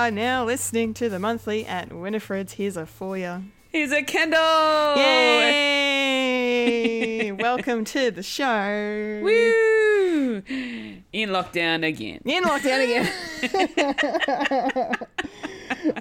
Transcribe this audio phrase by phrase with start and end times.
[0.00, 3.40] are now listening to the monthly at Winifred's Here's a For Ya.
[3.68, 4.96] He's a Kendall.
[4.96, 6.30] Yay!
[7.38, 9.20] Welcome to the show.
[9.22, 10.42] Woo!
[11.12, 12.22] In lockdown again.
[12.24, 13.12] In lockdown again.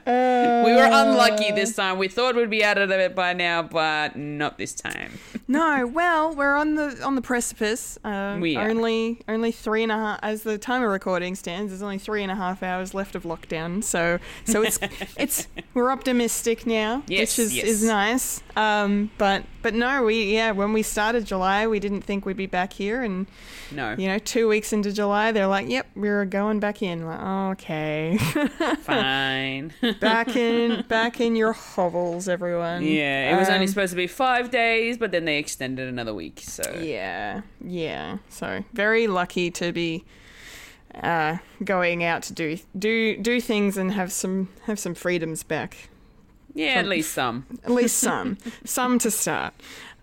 [0.05, 1.55] We were unlucky uh.
[1.55, 1.97] this time.
[1.97, 5.19] We thought we'd be out of it by now, but not this time.
[5.49, 7.97] No, well, we're on the on the precipice.
[8.05, 8.69] Uh, We are.
[8.69, 10.19] only only three and a half.
[10.23, 13.23] As the time of recording stands, there's only three and a half hours left of
[13.23, 13.83] lockdown.
[13.83, 14.79] So so it's
[15.17, 17.65] it's we're optimistic now, Yes, which is yes.
[17.65, 18.41] is nice.
[18.55, 22.45] Um, but but no, we yeah, when we started July, we didn't think we'd be
[22.45, 23.25] back here, and
[23.71, 23.95] No.
[23.97, 27.19] you know, two weeks into July, they're like, "Yep, we're going back in." Like,
[27.53, 28.17] okay,
[28.83, 29.73] Fine.
[29.99, 32.83] back in, back in your hovels, everyone.
[32.83, 36.13] yeah, it was only Um, supposed to be five days, but then they extended another
[36.13, 36.41] week.
[36.43, 38.17] So Yeah, yeah.
[38.29, 40.03] So very lucky to be
[40.95, 45.89] uh, going out to do do do things and have some have some freedoms back.
[46.53, 47.45] yeah, at least some.
[47.63, 49.53] At least some, some to start.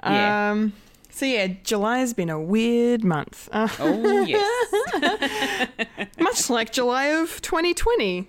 [0.03, 0.51] Yeah.
[0.53, 0.73] Um,
[1.11, 6.09] so yeah, July has been a weird month, uh, Oh yes.
[6.21, 8.28] much like July of 2020,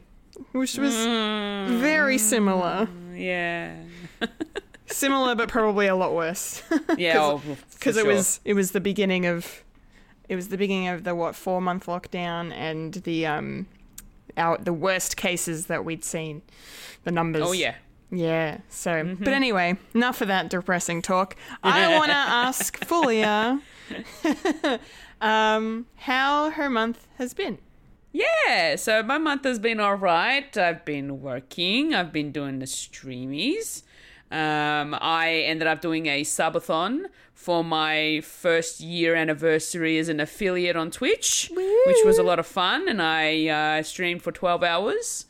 [0.54, 1.80] which was Mm.
[1.80, 2.88] very similar.
[3.14, 3.76] Yeah.
[4.88, 6.62] Similar, but probably a lot worse.
[6.98, 7.20] Yeah.
[7.20, 7.42] oh,
[7.74, 8.14] because it sure.
[8.14, 9.64] was it was the beginning of
[10.30, 13.68] it was the beginning of the what four month lockdown and the um
[14.36, 16.42] our the worst cases that we'd seen
[17.04, 17.76] the numbers Oh yeah.
[18.12, 19.24] yeah so Mm-hmm.
[19.24, 23.62] but anyway enough of that depressing talk i want to ask fulia
[25.22, 27.58] um how her month has been
[28.12, 30.56] Yeah, so my month has been all right.
[30.58, 31.94] I've been working.
[31.94, 33.84] I've been doing the streamies.
[34.30, 40.76] Um, I ended up doing a subathon for my first year anniversary as an affiliate
[40.76, 45.26] on Twitch, which was a lot of fun, and I uh, streamed for twelve hours.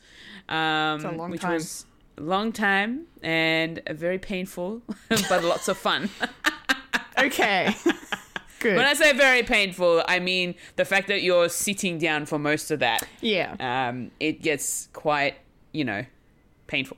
[0.48, 1.52] Um, a long which time.
[1.52, 6.10] was a long time and a very painful, but lots of fun.
[7.18, 7.74] okay
[8.60, 12.38] good when I say very painful, I mean the fact that you're sitting down for
[12.38, 15.36] most of that yeah um, it gets quite,
[15.72, 16.04] you know,
[16.66, 16.96] painful.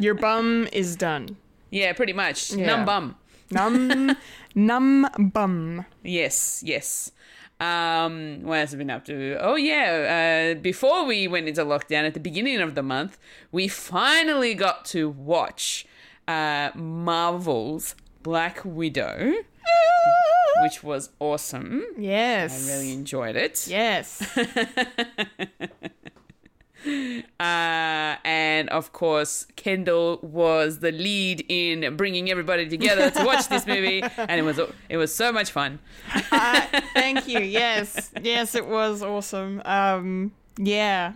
[0.00, 1.36] Your bum is done
[1.70, 2.52] Yeah, pretty much.
[2.52, 2.66] Yeah.
[2.66, 3.16] Numb bum.
[3.50, 4.16] numb
[4.54, 7.12] numb bum Yes, yes.
[7.60, 9.36] Um, what else have I been up to?
[9.38, 13.18] Oh yeah, uh, before we went into lockdown at the beginning of the month,
[13.52, 15.84] we finally got to watch
[16.26, 19.34] uh, Marvel's Black Widow,
[20.62, 21.84] which was awesome.
[21.98, 23.66] yes I really enjoyed it.
[23.68, 24.22] yes
[27.40, 33.66] Uh, and of course, Kendall was the lead in bringing everybody together to watch this
[33.74, 35.78] movie, and it was it was so much fun.
[36.30, 36.60] Uh,
[36.94, 37.40] thank you.
[37.40, 39.62] Yes, yes, it was awesome.
[39.64, 41.14] Um, yeah,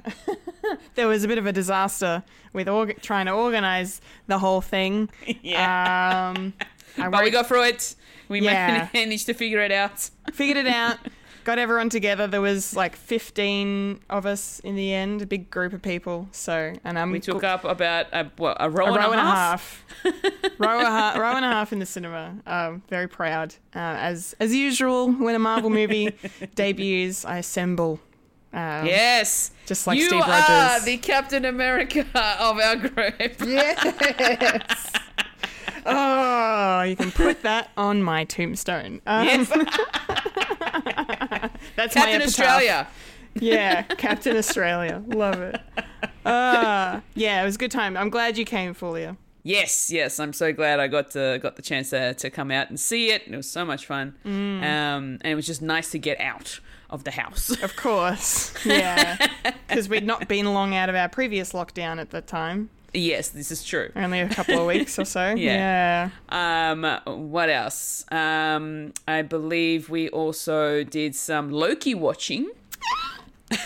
[0.94, 2.22] there was a bit of a disaster
[2.52, 5.08] with org- trying to organize the whole thing.
[5.42, 6.32] Yeah.
[6.36, 6.54] Um,
[6.96, 7.94] But we got through it.
[8.28, 8.88] We Yeah.
[8.94, 10.08] managed to figure it out.
[10.32, 10.96] figured it out.
[11.44, 12.26] Got everyone together.
[12.26, 16.26] There was like fifteen of us in the end, a big group of people.
[16.32, 19.16] So, and um, We took up about a, what, a row, a and, row a
[19.16, 19.84] half.
[20.58, 22.34] row, a ha- row and a half in the cinema.
[22.46, 23.54] Um, very proud.
[23.74, 26.12] Uh, as as usual, when a Marvel movie
[26.54, 28.00] debuts, I assemble.
[28.52, 30.84] Um, Yes, Just like you Steve are Rogers.
[30.84, 32.06] the Captain America
[32.40, 33.34] of our group.
[33.44, 34.92] Yes.
[35.86, 39.00] Oh, you can put that on my tombstone.
[39.06, 39.48] Um, Yes.
[41.76, 42.22] That's Captain.
[42.22, 42.86] Australia.
[43.34, 45.02] Yeah, Captain Australia.
[45.06, 45.60] Love it.
[46.24, 47.96] Uh, yeah, it was a good time.
[47.96, 49.16] I'm glad you came, Fulia.
[49.42, 52.70] Yes, yes, I'm so glad I got to got the chance to, to come out
[52.70, 53.22] and see it.
[53.26, 54.62] It was so much fun, Mm.
[54.62, 57.50] um, and it was just nice to get out of the house.
[57.62, 58.54] Of course.
[58.64, 59.16] Yeah.
[59.68, 62.70] Because we'd not been long out of our previous lockdown at the time.
[62.94, 63.90] Yes, this is true.
[63.96, 65.34] Only a couple of weeks or so.
[65.36, 66.10] Yeah.
[66.30, 66.70] yeah.
[66.70, 68.04] Um, what else?
[68.12, 72.48] Um, I believe we also did some Loki watching.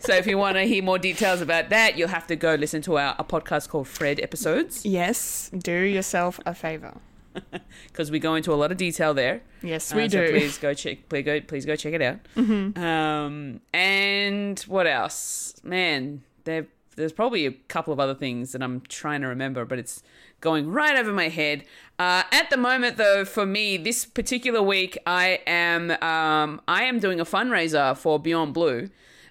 [0.00, 2.82] so if you want to hear more details about that, you'll have to go listen
[2.82, 6.94] to our a podcast called Fred episodes Yes, do yourself a favor.
[7.86, 9.42] because we go into a lot of detail there.
[9.62, 10.30] Yes, Uh, we so do.
[10.32, 11.08] please go check.
[11.08, 11.40] Please go.
[11.40, 12.18] Please go check it out.
[12.36, 15.54] Um, and what else?
[15.62, 16.66] Man, there,
[16.98, 20.02] there's probably a couple of other things that I'm trying to remember, but it's
[20.40, 21.64] going right over my head.
[21.98, 26.98] Uh, at the moment, though, for me, this particular week, I am um, I am
[26.98, 28.90] doing a fundraiser for Beyond Blue,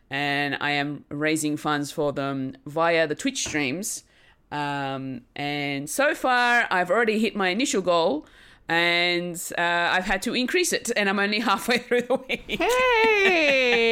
[0.10, 4.04] and I am raising funds for them via the Twitch streams.
[4.52, 8.26] Um, and so far, I've already hit my initial goal,
[8.70, 12.60] and uh, I've had to increase it, and I'm only halfway through the week.
[12.60, 13.88] Hey!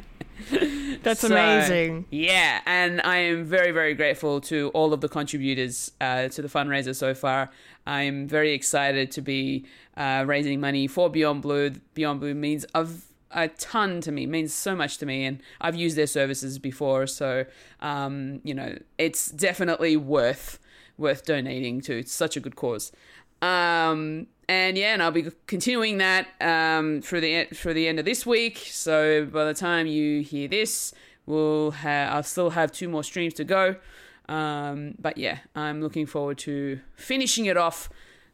[1.02, 2.06] That's So, amazing.
[2.10, 6.48] Yeah, and I am very, very grateful to all of the contributors uh, to the
[6.48, 7.50] fundraiser so far.
[7.86, 9.66] I'm very excited to be
[9.96, 11.70] uh, raising money for Beyond Blue.
[11.94, 12.86] Beyond Blue means a,
[13.30, 17.06] a ton to me, means so much to me, and I've used their services before,
[17.06, 17.44] so
[17.80, 20.58] um, you know it's definitely worth
[20.96, 21.98] worth donating to.
[21.98, 22.92] It's such a good cause.
[23.42, 28.04] Um, and yeah, and I'll be continuing that um, through the through the end of
[28.04, 28.58] this week.
[28.58, 30.94] So by the time you hear this,
[31.26, 33.76] we'll have I'll still have two more streams to go.
[34.28, 37.90] Um, but yeah, I'm looking forward to finishing it off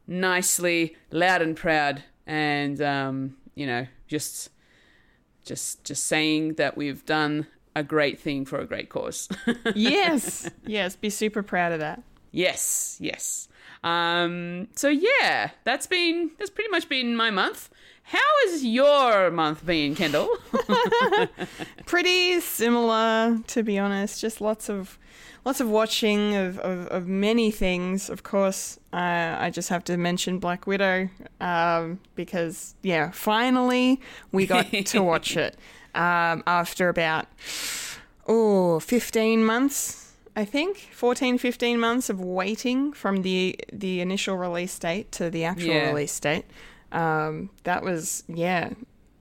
[0.07, 4.51] nicely, loud and proud, and um, you know, just
[5.45, 9.29] just just saying that we've done a great thing for a great cause.
[9.75, 12.03] yes, yes, be super proud of that.
[12.33, 13.49] Yes, yes.
[13.83, 17.71] Um, so yeah, that's been that's pretty much been my month.
[18.03, 20.37] How has your month been, Kendall?
[21.87, 24.21] Pretty similar, to be honest.
[24.21, 24.99] Just lots of
[25.45, 28.11] lots of watching of, of, of many things.
[28.11, 31.09] Of course, uh, I just have to mention Black Widow
[31.41, 34.01] um, because yeah, finally
[34.33, 35.57] we got to watch it
[35.95, 37.27] um, after about
[38.27, 40.10] oh 15 months.
[40.37, 45.45] I think 14, 15 months of waiting from the the initial release date to the
[45.45, 45.89] actual Yeah.
[45.89, 46.45] release date.
[46.93, 48.71] Um, that was yeah,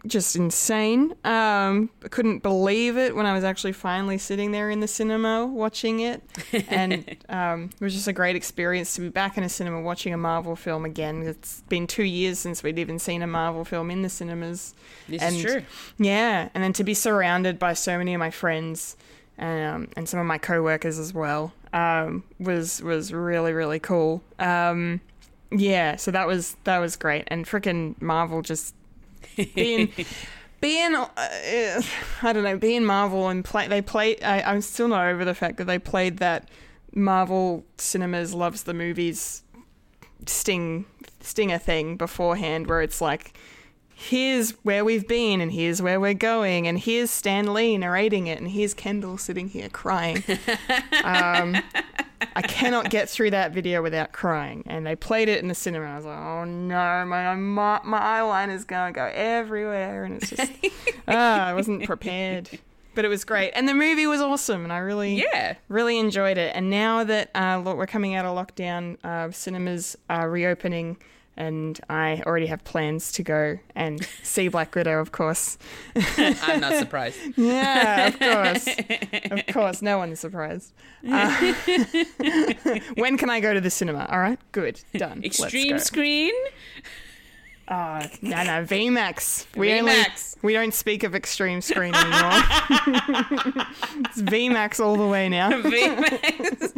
[0.08, 1.14] just insane.
[1.26, 5.46] Um, I couldn't believe it when I was actually finally sitting there in the cinema
[5.46, 6.24] watching it,
[6.70, 10.14] and um, it was just a great experience to be back in a cinema watching
[10.14, 11.24] a Marvel film again.
[11.24, 14.74] It's been two years since we'd even seen a Marvel film in the cinemas.
[15.08, 15.62] This And- is true.
[15.98, 18.96] Yeah, and then to be surrounded by so many of my friends
[19.40, 24.22] um, and some of my coworkers as well um, was was really really cool.
[24.38, 25.02] Um,
[25.52, 28.76] yeah, so that was that was great, and freaking Marvel just
[29.56, 29.92] being
[30.62, 34.20] being uh, I don't know being Marvel and play they play.
[34.22, 36.50] I, I'm still not over the fact that they played that
[36.94, 39.44] Marvel Cinemas loves the movies
[40.26, 40.86] sting
[41.22, 43.38] stinger thing beforehand, where it's like
[44.00, 48.40] here's where we've been and here's where we're going and here's Stan Lee narrating it
[48.40, 50.24] and here's Kendall sitting here crying.
[51.04, 51.58] um,
[52.36, 54.64] I cannot get through that video without crying.
[54.68, 55.86] And they played it in the cinema.
[55.86, 60.30] And I was like, oh no, my my, my eyeliner's gonna go everywhere, and it's
[60.30, 60.52] just
[61.08, 62.50] ah, I wasn't prepared.
[62.96, 65.56] But it was great, and the movie was awesome, and I really Yeah.
[65.70, 66.54] really enjoyed it.
[66.56, 70.98] And now that uh, look, we're coming out of lockdown, uh, cinemas are reopening,
[71.40, 75.58] and I already have plans to go and see Black Widow, of course.
[76.18, 77.18] I'm not surprised.
[77.40, 78.68] Yeah, of course,
[79.32, 79.82] of course.
[79.82, 80.74] No one's surprised.
[81.10, 81.54] Uh,
[82.96, 84.08] when can I go to the cinema?
[84.12, 85.24] All right, good, done.
[85.24, 86.34] Extreme screen.
[87.70, 89.46] Oh, no, no, VMAX.
[89.56, 89.96] We only
[90.42, 92.42] we don't speak of extreme screen anymore.
[94.06, 95.52] it's VMAX all the way now.
[95.52, 96.74] VMAX.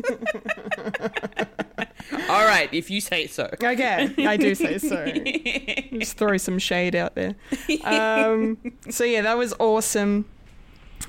[2.30, 3.50] All right, if you say so.
[3.64, 5.06] Okay, I do say so.
[6.00, 7.36] Just throw some shade out there.
[7.84, 8.58] Um,
[8.90, 10.26] so yeah, that was awesome.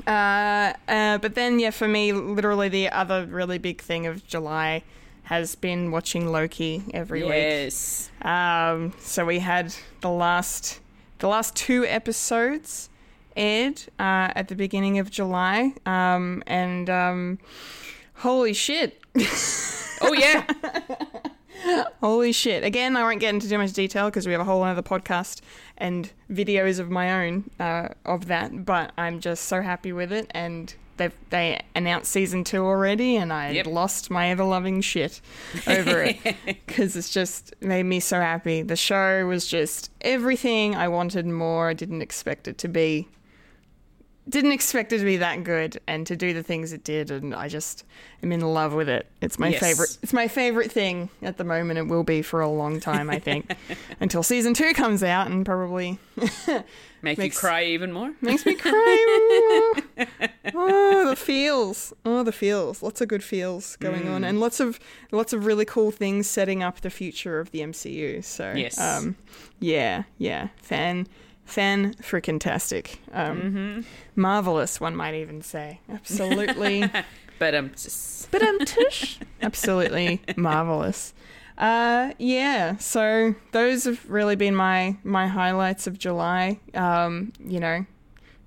[0.07, 4.83] Uh, uh, but then yeah, for me, literally the other really big thing of July
[5.25, 7.33] has been watching Loki every week.
[7.33, 8.11] Yes.
[8.23, 10.81] Um, so we had the last
[11.19, 12.91] the last two episodes
[13.37, 17.39] aired uh, at the beginning of July, um, and um,
[18.15, 19.02] holy shit.
[19.17, 20.45] Oh yeah.
[22.01, 22.65] Holy shit.
[22.65, 25.41] Again, I won't get into too much detail because we have a whole other podcast
[25.79, 30.27] and videos of my own uh, of that, but I'm just so happy with it
[30.33, 33.67] and they've they announced season 2 already and I Yep.
[33.67, 35.21] lost my ever loving shit
[35.67, 36.17] over it
[36.67, 38.63] cuz it's just made me so happy.
[38.63, 41.69] The show was just everything I wanted more.
[41.69, 43.09] I didn't expect it to be
[44.29, 47.35] didn't expect it to be that good and to do the things it did and
[47.35, 47.85] I just
[48.23, 49.07] am in love with it.
[49.21, 49.61] It's my Yes.
[49.61, 53.11] favorite it's my favorite thing at the moment and will be for a long time
[53.11, 53.53] I think
[54.01, 55.99] until season 2 comes out and probably
[57.05, 58.13] Make Makes- you cry even more.
[58.21, 59.83] makes me cry.
[59.99, 60.29] even more.
[60.55, 61.93] oh, the feels.
[62.05, 62.81] Oh, the feels.
[62.81, 64.11] Lots of good feels going Mm.
[64.15, 64.79] on and lots of
[65.11, 68.23] lots of really cool things setting up the future of the MCU.
[68.25, 68.79] So, Yes.
[68.79, 69.17] um
[69.59, 70.49] yeah, yeah.
[70.63, 71.09] Fan
[71.45, 73.01] fan freaking tastic.
[73.13, 73.81] Um Mm-hmm.
[74.21, 75.81] marvelous one might even say.
[75.91, 76.85] Absolutely.
[77.39, 79.19] But um, just- but um tush.
[79.41, 81.13] Absolutely marvelous.
[81.59, 86.61] Uh yeah, so those have really been my my highlights of July.
[86.75, 87.85] Um, you know,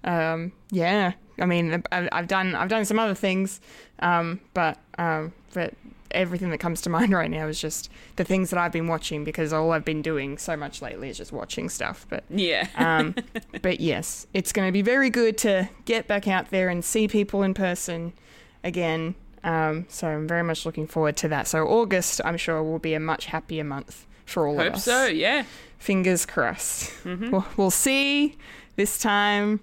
[0.05, 1.13] um yeah.
[1.37, 3.59] I mean, I- I've done I've done some other things,
[3.99, 5.73] um, but um, but
[6.15, 9.24] everything that comes to mind right now is just the things that I've been watching
[9.24, 12.05] because all I've been doing so much lately is just watching stuff.
[12.10, 12.67] But Yeah.
[12.75, 13.15] um,
[13.62, 17.07] but yes, it's going to be very good to get back out there and see
[17.07, 18.13] people in person
[18.63, 19.15] again.
[19.43, 21.48] Um, so I'm very much looking forward to that.
[21.48, 24.86] So August, I'm sure, will be a much happier month for all Hope of us.
[24.86, 25.05] Hope so.
[25.05, 25.43] Yeah.
[25.77, 26.91] Fingers crossed.
[27.03, 27.29] Mhm.
[27.31, 28.38] We'll, we'll see
[28.75, 29.60] this time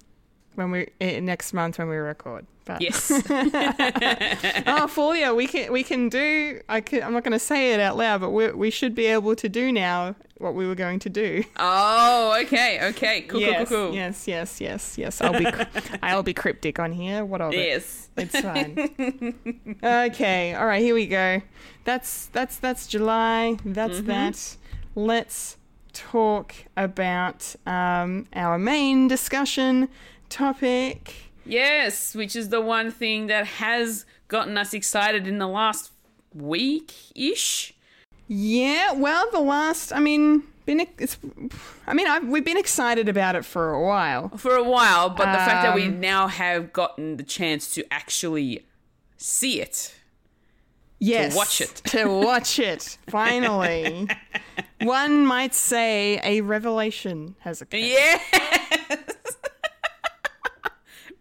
[0.55, 2.47] when we eh, next month when we record.
[2.65, 3.11] But Yes.
[3.11, 6.61] oh, Fulia, we can we can do.
[6.69, 9.07] I can, I'm not going to say it out loud, but we we should be
[9.07, 11.45] able to do now what we were going to do.
[11.59, 12.81] oh, okay.
[12.91, 13.23] Okay.
[13.23, 13.41] Cool.
[13.41, 13.77] yes, cool.
[13.79, 13.87] Cool.
[13.89, 13.95] Cool.
[13.95, 15.21] yes, yes, yes, yes.
[15.21, 15.47] I'll be
[16.03, 17.25] I'll be cryptic on here.
[17.25, 17.57] What of it?
[17.57, 18.09] Yes.
[18.17, 19.79] It's fine.
[19.83, 21.41] okay, all right, here we go.
[21.85, 23.57] That's that's that's July.
[23.65, 24.07] That's Mhm.
[24.07, 24.57] that.
[24.95, 25.57] Let's
[25.95, 29.89] talk about um, our main discussion
[30.29, 31.32] topic.
[31.45, 35.93] Yes, which is the one thing that has gotten us excited in the last
[36.35, 37.75] week ish.
[38.29, 39.93] Yeah, well, the last.
[39.93, 41.19] I mean, been it's.
[41.87, 44.29] I mean, I've, we've been excited about it for a while.
[44.39, 47.85] For a while, but the fact that we Um, now have gotten the chance to
[47.93, 48.65] actually
[49.17, 49.95] see it.
[50.99, 51.83] Yes, watch it.
[51.87, 52.97] to watch it.
[53.09, 54.09] Finally,
[54.83, 57.81] one might say a revelation has occurred.
[57.81, 58.21] Yes!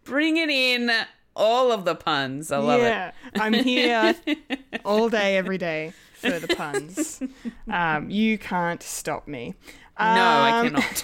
[0.03, 0.91] Bringing in
[1.36, 2.51] all of the puns.
[2.51, 3.13] I love it.
[3.39, 4.15] I'm here
[4.86, 7.22] all day, every day for the puns.
[7.70, 9.55] Um, you can't stop me.
[10.00, 11.03] No, I Um, cannot.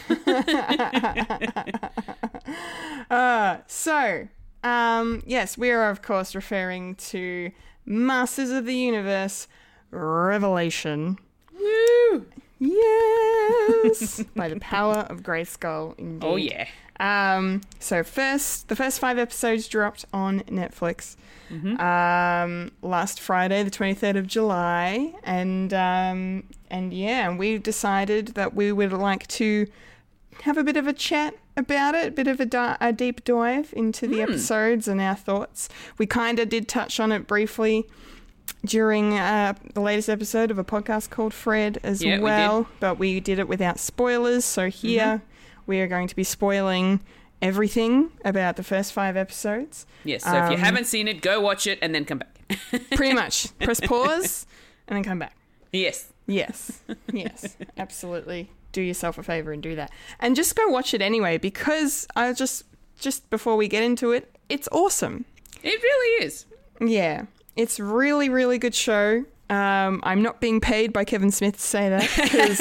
[3.09, 4.27] Uh, so,
[4.63, 7.51] um, yes, we are of course referring to
[7.85, 9.47] Masters of the Universe
[9.91, 11.17] Revelation.
[11.57, 12.25] Woo!
[12.59, 15.97] Yes, by the power of Grayskull.
[15.97, 16.27] Indeed.
[16.27, 16.67] Oh, yeah.
[16.99, 21.15] Um, so first, the first five episodes dropped on Netflix
[21.51, 21.79] Mm-hmm.
[21.79, 28.53] um, last Friday, the twenty third of July, and um, and yeah, we decided that
[28.53, 29.65] we would like to
[30.41, 33.23] have a bit of a chat about it, a bit of a, di- a deep
[33.23, 34.23] dive into the Hmm.
[34.23, 35.69] episodes and our thoughts.
[35.97, 37.85] We kind of did touch on it briefly
[38.65, 42.99] during uh, the latest episode of a podcast called Fred as Yeah, we well, but
[42.99, 44.43] we did it without spoilers.
[44.43, 45.23] So here Mm-hmm.
[45.67, 47.01] We are going to be spoiling
[47.41, 49.85] everything about the first five episodes.
[50.03, 52.35] Yes, so if you Um, haven't seen it, go watch it and then come back.
[52.95, 53.55] Pretty much.
[53.59, 54.47] Press pause
[54.87, 55.35] and then come back.
[55.71, 56.11] yes.
[56.29, 56.81] Yes.
[57.13, 57.55] Yes.
[57.77, 58.49] Absolutely.
[58.73, 59.91] Do yourself a favor and do that.
[60.19, 62.63] And just go watch it anyway because I just
[62.99, 65.23] just before we get into it, it's awesome.
[65.63, 66.45] It really is.
[66.81, 67.27] Yeah.
[67.55, 69.23] It's really really good show.
[69.49, 72.59] Um, I'm not being paid by Kevin Smith to say that because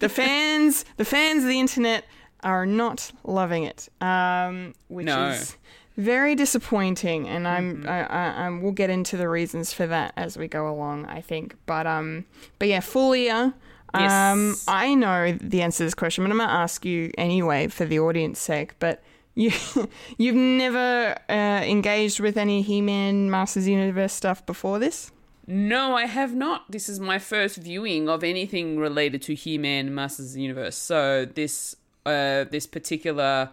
[0.00, 2.04] the fans, the fans of the internet
[2.42, 5.28] are not loving it, um, which No.
[5.30, 5.56] is
[5.96, 7.26] very disappointing.
[7.28, 10.68] And I'm, I, I, I, we'll get into the reasons for that as we go
[10.68, 11.56] along, I think.
[11.66, 12.24] But um,
[12.58, 13.54] but yeah, Fulia.
[13.94, 14.64] Um, Yes.
[14.68, 17.98] I know the answer to this question, but I'm gonna ask you anyway for the
[18.00, 18.78] audience sake.
[18.78, 19.02] But
[19.34, 19.52] you,
[20.18, 21.32] you've never uh,
[21.64, 25.12] engaged with any He-Man Masters Universe stuff before this.
[25.46, 26.70] No, I have not.
[26.70, 30.76] This is my first viewing of anything related to He-Man Masters of the Universe.
[30.76, 33.50] So this uh, this particular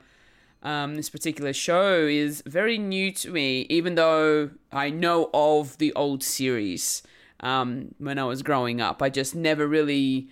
[0.63, 5.93] um, this particular show is very new to me, even though I know of the
[5.93, 7.03] old series
[7.41, 9.01] um, when I was growing up.
[9.01, 10.29] I just never really,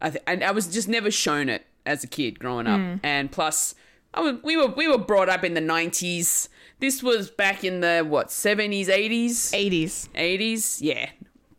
[0.00, 3.30] I, th- I I was just never shown it as a kid growing up, and
[3.30, 3.74] plus.
[4.14, 6.48] I was, we were we were brought up in the nineties.
[6.80, 9.50] This was back in the what seventies, eighties.
[9.52, 10.08] 80s.
[10.14, 11.10] 80s yeah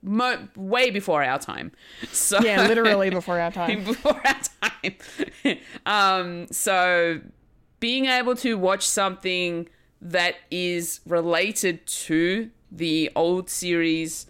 [0.02, 1.72] Mo- way before our time
[2.12, 3.84] so Yeah, literally before our time.
[3.92, 7.20] before our time um so
[7.82, 9.68] being able to watch something
[10.02, 14.26] that is related to the old series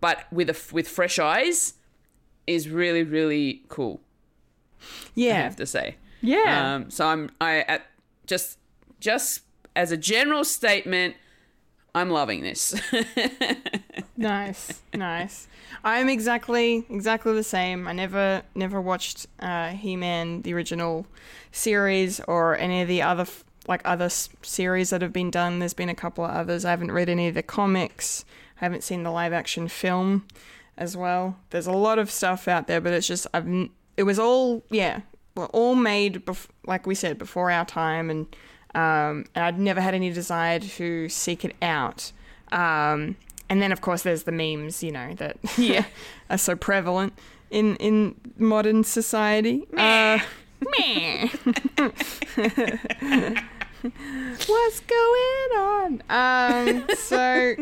[0.00, 1.74] but with a with fresh eyes
[2.46, 4.02] is really really cool
[5.14, 6.74] Yeah, i have to say Yeah.
[6.74, 7.86] um, so I'm I at
[8.26, 8.58] just
[9.00, 9.40] just
[9.76, 11.16] as a general statement,
[11.94, 12.74] I'm loving this.
[14.16, 14.82] nice.
[14.94, 15.48] Nice.
[15.82, 17.86] I'm exactly exactly the same.
[17.86, 21.06] I never never watched uh, He-Man the original
[21.52, 23.26] series or any of the other
[23.66, 25.58] like other s- series that have been done.
[25.58, 26.64] There's been a couple of others.
[26.64, 28.24] I haven't read any of the comics.
[28.60, 30.26] I haven't seen the live action film
[30.76, 31.38] as well.
[31.50, 35.00] There's a lot of stuff out there, but it's just I've it was all yeah,
[35.36, 38.26] were all made bef- like we said before our time, and
[38.74, 42.12] um, and I'd never had any desire to seek it out.
[42.52, 43.16] Um,
[43.48, 45.84] and then of course there's the memes, you know, that Yeah.
[46.30, 47.12] are so prevalent
[47.50, 49.66] in in modern society.
[49.76, 50.18] Uh,
[50.78, 51.28] meh.
[54.46, 56.02] What's going on?
[56.08, 57.56] Um, so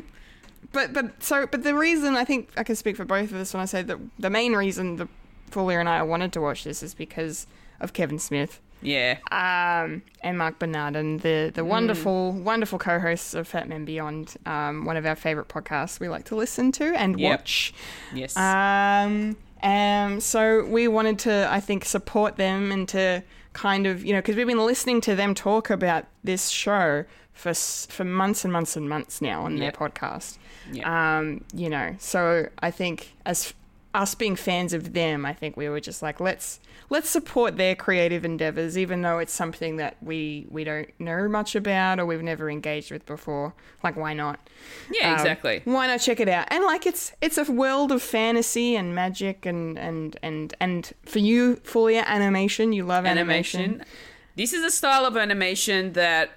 [0.72, 3.52] but but so but the reason I think I can speak for both of us
[3.52, 5.08] when I say that the main reason the
[5.50, 7.46] Fulia and I wanted to watch this is because
[7.80, 9.18] of Kevin Smith Yeah.
[9.30, 11.54] um, and Marc Bernardin and the Mm.
[11.54, 16.08] the wonderful wonderful co-hosts of Fat Man Beyond, um, one of our favorite podcasts we
[16.08, 17.30] like to listen to and Yep.
[17.38, 17.74] watch.
[18.14, 18.36] Yes.
[18.36, 23.22] Um, um, so we wanted to, I think, support them and to
[23.52, 27.54] kind of, you know, because we've been listening to them talk about this show for
[27.54, 30.38] for months and months and months now on their podcast.
[30.72, 31.18] Yeah.
[31.18, 33.52] Um, you know, so I think as
[33.94, 37.74] us being fans of them, I think we were just like, let's let's support their
[37.74, 42.22] creative endeavors, even though it's something that we we don't know much about or we've
[42.22, 43.52] never engaged with before.
[43.84, 44.40] Like, why not?
[44.90, 45.60] yeah, Um, exactly.
[45.64, 46.46] Why not check it out?
[46.50, 51.18] And like it's it's a world of fantasy and magic and and and and for
[51.18, 53.60] you, Fulia animation, you love animation.
[53.60, 53.86] animation.
[54.36, 56.30] This is a style of animation that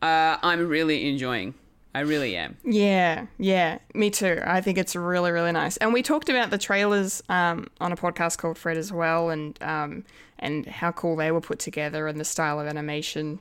[0.00, 1.54] uh, I'm really enjoying.
[1.94, 2.56] I really am.
[2.64, 4.40] Yeah, yeah, me too.
[4.44, 5.76] I think it's really, really nice.
[5.76, 9.58] And we talked about the trailers um, on a podcast called Fred as well, and
[9.62, 10.04] um,
[10.38, 13.40] and how cool they were put together and the style of animation,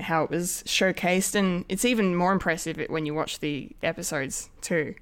[0.00, 4.94] how it was showcased, and it's even more impressive when you watch the episodes too.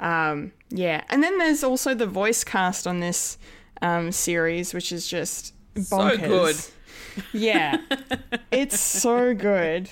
[0.00, 3.36] Um, yeah, and then there's also the voice cast on this
[3.82, 6.20] um, series, which is just So bonkers.
[6.28, 7.26] good.
[7.32, 7.78] Yeah,
[8.52, 9.88] it's so good.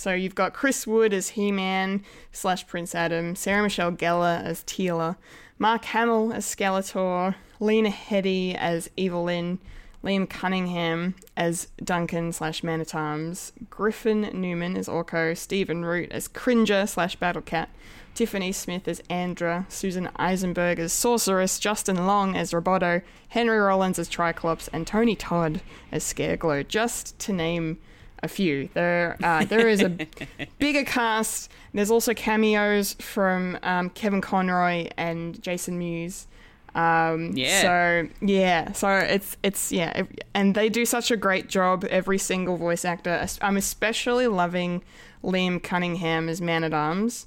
[0.00, 2.02] So you've got Chris Wood as He-Man
[2.32, 5.16] slash Prince Adam, Sarah Michelle Gellar as Teela,
[5.58, 9.58] Mark Hamill as Skeletor, Lena Headey as Evil-Lyn,
[10.02, 16.28] Liam Cunningham as Duncan slash Man at Arms, Griffin Newman as Orko, Stephen Root as
[16.28, 17.66] Cringer slash Battlecat,
[18.14, 24.08] Tiffany Smith as Andra, Susan Eisenberg as Sorceress, Justin Long as Roboto, Henry Rollins as
[24.08, 25.60] Triclops, and Tony Todd
[25.92, 27.78] as Scareglow, just to name
[28.22, 28.68] a few.
[28.74, 29.88] There, uh, there is a
[30.58, 31.50] bigger cast.
[31.72, 36.26] There's also cameos from um, Kevin Conroy and Jason Mewes.
[36.74, 37.62] Um, Yeah.
[37.62, 41.84] So yeah, so it's it's yeah, and they do such a great job.
[41.90, 43.26] Every single voice actor.
[43.40, 44.82] I'm especially loving
[45.24, 47.26] Liam Cunningham as Man at Arms.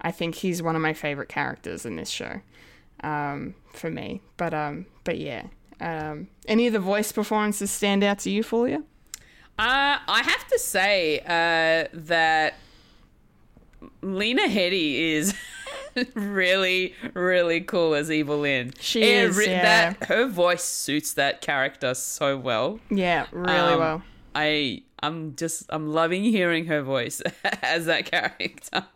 [0.00, 2.40] I think he's one of my favorite characters in this show,
[3.02, 4.22] um, for me.
[4.36, 5.44] But um, but yeah.
[5.80, 8.82] Um, any of the voice performances stand out to you, Fulia?
[9.60, 12.54] Uh, I have to say uh, that
[14.00, 15.34] Lena Headey is
[16.14, 18.72] really, really cool as Evil Evelyn.
[18.80, 19.62] She It is, yeah.
[19.92, 22.80] That her voice suits that character so well.
[22.90, 24.02] Yeah, really Um, well.
[24.34, 27.20] I I'm just I'm loving hearing her voice
[27.62, 28.86] as that character.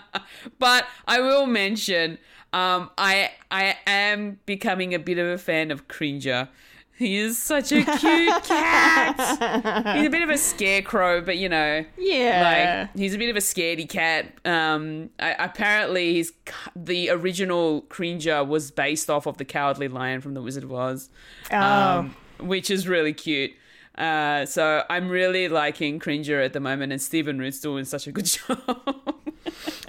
[0.58, 2.18] but I will mention
[2.52, 6.48] um I I am becoming a bit of a fan of Cringer.
[6.96, 9.96] He is such a cute cat.
[9.96, 12.86] He's a bit of a scarecrow, but you know, Yeah.
[12.88, 14.26] like he's a bit of a scaredy cat.
[14.44, 16.32] Um, I, apparently, he's
[16.76, 21.10] the original Cringer was based off of the Cowardly Lion from The Wizard of Oz,
[21.50, 21.56] Oh.
[21.58, 23.50] um, which is really cute.
[23.98, 28.12] Uh, so I'm really liking Cringer at the moment, and Stephen Root's doing such a
[28.12, 28.58] good job.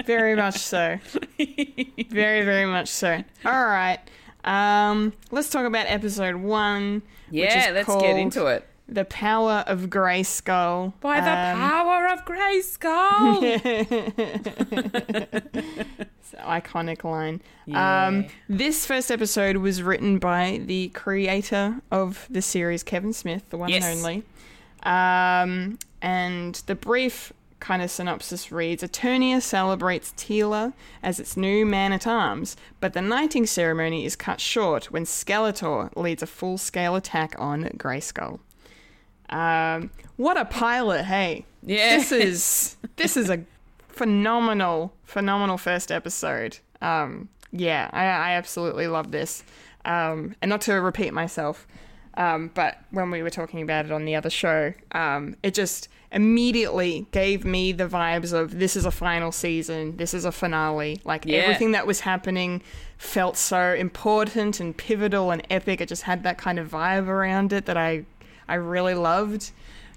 [0.06, 0.98] Very much so.
[1.38, 3.24] very, very much so.
[3.46, 4.00] All right.
[4.46, 7.02] Um, let's talk about episode one.
[7.30, 8.66] which yeah, let's get into it.
[8.88, 10.94] The Power of Grayskull.
[11.02, 13.42] By the Um, power of Grayskull.
[16.38, 17.42] An iconic line.
[17.66, 18.08] Yeah.
[18.08, 23.58] Um, this first episode was written by the creator of the series, Kevin Smith, the
[23.58, 23.86] one Yes.
[23.86, 24.24] and only.
[24.84, 31.94] Um, and the brief kind of synopsis reads Eternia celebrates Teela as its new man
[31.94, 36.96] at arms, but the knighting ceremony is cut short when Skeletor leads a full scale
[36.96, 38.40] attack on Grayskull.
[39.30, 41.46] Um, what a pilot, hey!
[41.64, 41.98] Yeah.
[41.98, 43.44] This is this is a
[43.88, 46.60] phenomenal, phenomenal first episode.
[46.82, 49.44] Um, yeah, I, I absolutely love this.
[49.86, 51.68] Um, and not to repeat myself,
[52.16, 55.90] um, but when we were talking about it on the other show, um, it just
[56.16, 61.00] immediately gave me the vibes of this is a final season, this is a finale.
[61.04, 61.40] Like Yeah.
[61.40, 62.64] everything that was happening
[62.98, 65.82] felt so important and pivotal and epic.
[65.82, 68.06] It just had that kind of vibe around it that I
[68.48, 69.52] I really loved.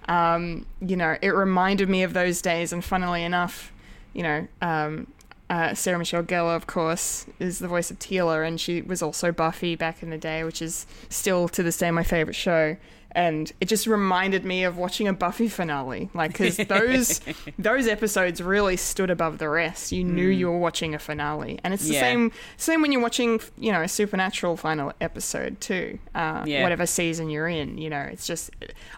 [0.09, 3.73] Um, you know, it reminded me of those days, and funnily enough,
[4.15, 5.07] you know, um,
[5.51, 9.33] uh, Sarah Michelle Gellar, of course, is the voice of Teela, and she was also
[9.33, 12.77] Buffy back in the day, which is still to this day my favorite show.
[13.13, 17.21] And it just reminded me of watching a Buffy finale, like because those
[17.59, 19.93] those episodes really stood above the rest.
[19.93, 22.01] You knew you were watching a finale, and it's the Yeah.
[22.01, 25.99] same same when you're watching, you know, a Supernatural final episode too.
[26.15, 26.63] Uh, Yeah.
[26.63, 28.51] Whatever season you're in, you know, it's just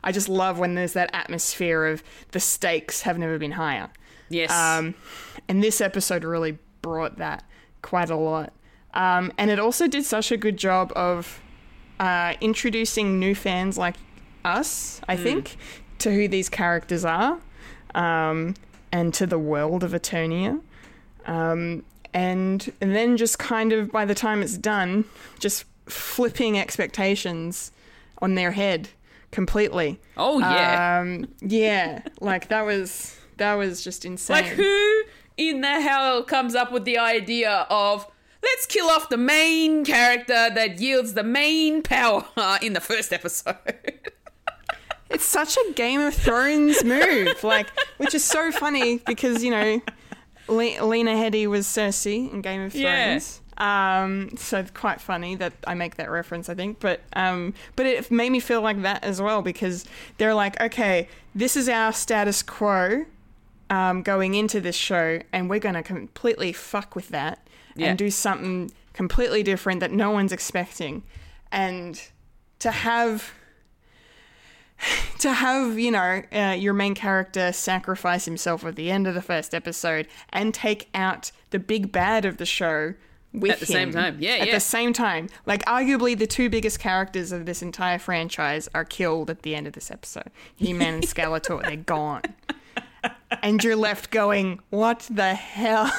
[0.03, 3.91] I just love when there's that atmosphere of the stakes have never been higher.
[4.29, 4.51] yes.
[4.51, 4.95] Um,
[5.49, 7.45] and this episode really brought that
[7.83, 8.53] quite a lot.
[8.93, 11.41] Um, and it also did such a good job of
[12.01, 13.95] uh, introducing new fans like
[14.45, 15.57] us, I think,
[15.99, 17.39] to who these characters are
[17.95, 18.55] um,
[18.91, 20.61] and to the world of Eternia.
[21.27, 21.85] Um,
[22.15, 25.05] and, and then just kind of by the time it's done,
[25.39, 27.71] just flipping expectations
[28.19, 28.89] on their head
[29.31, 30.01] completely.
[30.17, 31.01] Oh yeah.
[31.01, 34.35] Um, yeah, like that was that was just insane.
[34.35, 35.03] like who
[35.37, 38.11] in the hell comes up with the idea of
[38.43, 42.25] let's kill off the main character that yields the main power
[42.63, 43.57] in the first episode?
[45.13, 49.83] It's such a Game of Thrones move, like, which is so funny because you know,
[50.47, 53.19] Le- Lena Headey was Cersei in Game of Yeah.
[53.19, 53.41] Thrones.
[53.59, 56.79] Um, so it's quite funny that I make that reference, I think.
[56.79, 59.85] But um, but it made me feel like that as well because
[60.19, 63.05] they're like, okay, this is our status quo
[63.69, 67.89] um, going into this show, and we're going to completely fuck with that Yeah.
[67.89, 71.03] and do something completely different that no one's expecting,
[71.51, 72.01] and
[72.61, 73.33] to have
[75.19, 79.23] to have you know uh, your main character sacrifice himself at the end of the
[79.23, 82.95] first episode and take out the big bad of the show
[83.33, 84.17] with At the same time.
[84.19, 84.55] Yeah, at yeah.
[84.55, 89.31] the same time like arguably the two biggest characters of this entire franchise are killed
[89.31, 92.23] at the end of this episode he-man and skeletor they're gone
[93.43, 95.93] and you're left going what the hell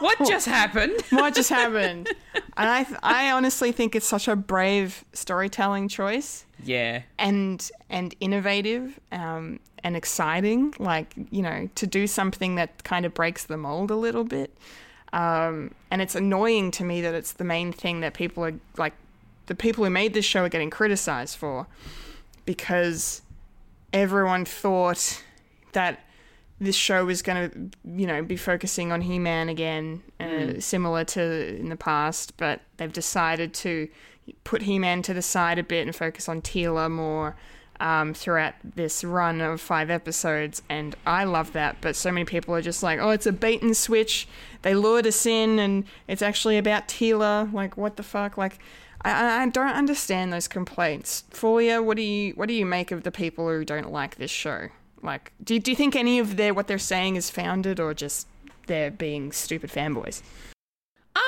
[0.00, 1.00] what just happened?
[1.10, 7.02] what just happened and i i honestly think it's such a brave storytelling choice Yeah.
[7.18, 13.14] and and innovative um, and exciting like you know to do something that kind of
[13.14, 14.56] breaks the mold a little bit
[15.12, 18.92] um, and it's annoying to me that it's the main thing that people are like
[19.46, 21.66] the people who made this show are getting criticized for
[22.44, 23.22] because
[23.92, 25.22] everyone thought
[25.72, 26.00] that
[26.60, 31.56] this show was going to, you know, be focusing on He-Man again, uh, similar to
[31.56, 33.88] in the past, but they've decided to
[34.44, 37.36] put He-Man to the side a bit and focus on Teela more
[37.80, 41.76] um, throughout this run of five episodes, and I love that.
[41.80, 44.26] But so many people are just like, "Oh, it's a bait and switch.
[44.62, 47.52] They lured us in, and it's actually about Teela.
[47.52, 48.36] Like, what the fuck?
[48.36, 48.54] Like."
[49.04, 51.22] I- I, I don't understand those complaints.
[51.30, 54.32] Fulia, what do you what do you make of the people who don't like this
[54.32, 54.70] show?
[55.02, 58.26] Like, do do you think any of their what they're saying is founded or just
[58.66, 60.22] they're being stupid fanboys?
[61.16, 61.22] Um,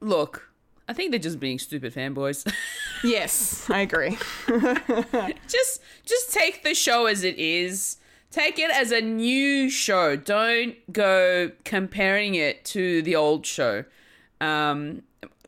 [0.00, 0.50] look,
[0.88, 2.50] I think they're just being stupid fanboys.
[3.04, 4.16] Yes, I agree.
[5.48, 7.96] just just take the show as it is.
[8.30, 10.14] Take it as a new show.
[10.14, 13.84] Don't go comparing it to the old show.
[14.40, 15.02] Um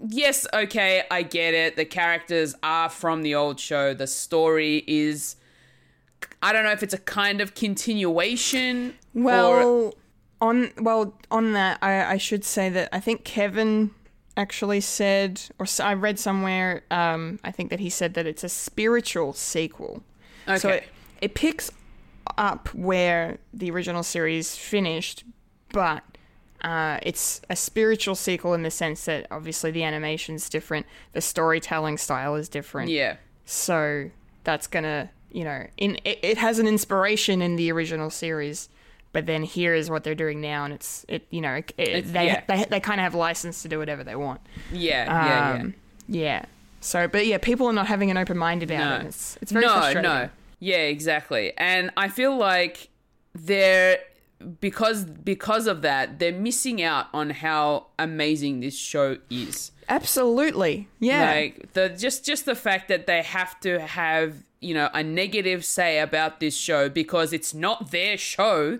[0.05, 1.77] yes, okay, I get it.
[1.77, 3.95] The characters are from the old show.
[3.95, 5.37] The story is
[6.43, 9.95] I don't know if it's a kind of continuation or Well,
[10.41, 13.91] on well on that, I, I should say that I think Kevin
[14.37, 18.49] actually said, or I read somewhere, um, I think that he said that it's a
[18.49, 20.03] spiritual sequel.
[20.47, 20.77] So Okay.
[20.79, 20.85] it,
[21.21, 21.71] it picks
[22.37, 25.25] up where the original series finished,
[25.73, 26.03] but
[26.63, 31.97] uh, it's a spiritual sequel in the sense that obviously the animation's different, the storytelling
[31.97, 32.91] style is different.
[32.91, 33.17] yeah.
[33.45, 34.11] So
[34.43, 38.68] that's gonna, you know, in it, it has an inspiration in the original series,
[39.12, 42.11] but then here is what they're doing now, and it's it, you know, it, It's-
[42.12, 42.42] they yeah.
[42.49, 44.40] they they kind of have license to do whatever they want.
[44.73, 45.61] Yeah, yeah, yeah.
[45.62, 45.75] Um,
[46.09, 46.44] yeah.
[46.81, 49.05] So, but yeah, people are not having an open mind about No.
[49.05, 49.07] it.
[49.09, 50.03] It's it's very no, frustrating.
[50.03, 50.29] no.
[50.61, 51.53] Yeah, exactly.
[51.59, 52.88] And I feel like
[53.35, 53.99] they're
[54.61, 59.73] because because of that, they're missing out on how amazing this show is.
[59.88, 60.88] Absolutely.
[61.01, 61.31] Yeah.
[61.35, 65.64] Like the just just the fact that they have to have, you know, a negative
[65.64, 68.79] say about this show because it's not their show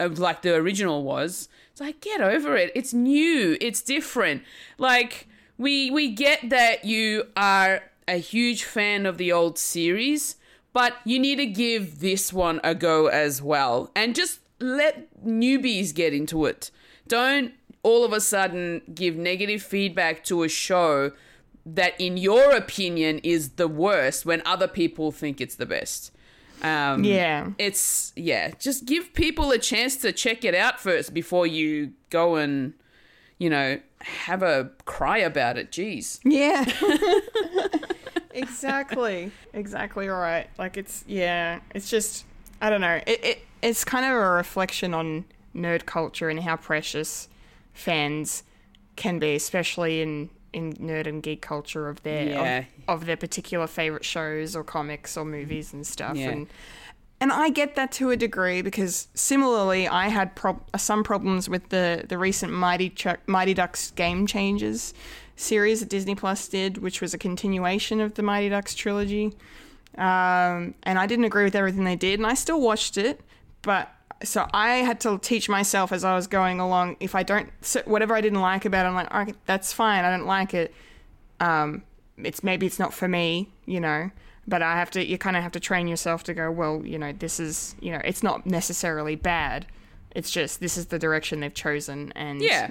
[0.00, 1.48] uh, like the original was.
[1.72, 2.70] It's like get over it.
[2.74, 3.56] It's new.
[3.60, 4.42] It's different.
[4.78, 10.36] Like we we get that you are a huge fan of the old series,
[10.72, 13.90] but you need to give this one a go as well.
[13.94, 16.70] And just let newbies get into it.
[17.08, 21.12] Don't all of a sudden give negative feedback to a show
[21.66, 26.10] that, in your opinion, is the worst when other people think it's the best.
[26.62, 27.50] Um, Yeah.
[27.58, 32.36] It's, yeah, just give people a chance to check it out first before you go
[32.36, 32.74] and,
[33.38, 35.70] you know, have a cry about it.
[35.70, 36.20] Jeez.
[36.24, 36.64] Yeah.
[38.32, 39.30] exactly.
[39.52, 40.48] Exactly right.
[40.58, 42.24] Like it's yeah, it's just
[42.60, 43.00] I don't know.
[43.06, 45.24] It, it it's kind of a reflection on
[45.54, 47.28] nerd culture and how precious
[47.72, 48.42] fans
[48.96, 52.58] can be, especially in in nerd and geek culture of their Yeah.
[52.88, 56.30] of, of their particular favorite shows or comics or movies and stuff Yeah.
[56.30, 56.46] and
[57.20, 61.68] and I get that to a degree because similarly, I had prob- some problems with
[61.70, 64.92] the the recent Mighty Chuck, Mighty Ducks Game Changers
[65.36, 69.32] series that Disney Plus did, which was a continuation of the Mighty Ducks trilogy.
[69.96, 73.20] Um, and I didn't agree with everything they did, and I still watched it,
[73.62, 73.93] but
[74.24, 76.96] so I had to teach myself as I was going along.
[77.00, 79.72] If I don't, so whatever I didn't like about it, I'm like, all right, that's
[79.72, 80.04] fine.
[80.04, 80.74] I don't like it.
[81.40, 81.82] Um,
[82.18, 84.10] it's maybe it's not for me, you know.
[84.46, 85.04] But I have to.
[85.04, 86.50] You kind of have to train yourself to go.
[86.50, 89.66] Well, you know, this is, you know, it's not necessarily bad.
[90.14, 92.70] It's just this is the direction they've chosen, and Yeah.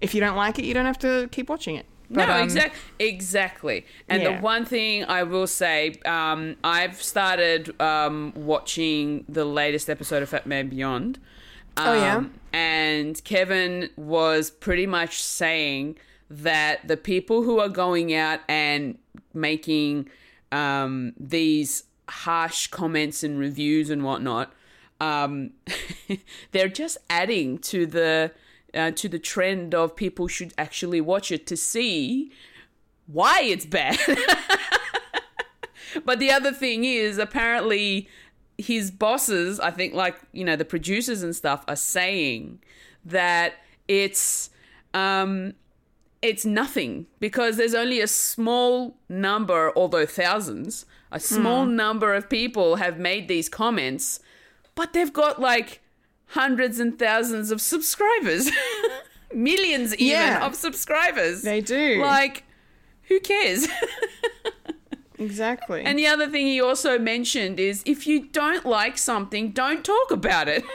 [0.00, 1.84] if you don't like it, you don't have to keep watching it.
[2.10, 3.86] But, no, um, exact, exactly.
[4.08, 4.36] And yeah.
[4.36, 10.28] the one thing I will say, um, I've started um, watching the latest episode of
[10.28, 11.20] Fat Man Beyond.
[11.76, 12.16] Oh, yeah?
[12.16, 15.96] Um, And Kevin was pretty much saying
[16.28, 18.98] that the people who are going out and
[19.32, 20.08] making
[20.50, 24.52] um, these harsh comments and reviews and whatnot,
[25.00, 25.52] um,
[26.50, 28.32] they're just adding to the
[28.74, 32.30] uh, to the trend of people should actually watch it to see
[33.06, 33.98] why it's bad.
[36.04, 38.08] but the other thing is, apparently,
[38.58, 42.60] his bosses, I think, like you know, the producers and stuff, are saying
[43.04, 43.54] that
[43.88, 44.50] it's
[44.94, 45.54] um,
[46.22, 52.76] it's nothing because there's only a small number, although thousands, a small number of people
[52.76, 54.20] have made these comments,
[54.74, 55.80] but they've got like
[56.30, 58.50] hundreds and thousands of subscribers,
[59.34, 60.46] millions even Yeah.
[60.46, 61.42] of subscribers.
[61.42, 62.00] They do.
[62.02, 62.44] Like,
[63.08, 63.66] who cares?
[65.18, 65.82] exactly.
[65.82, 70.10] and the other thing he also mentioned is if you don't like something, don't talk
[70.10, 70.64] about it.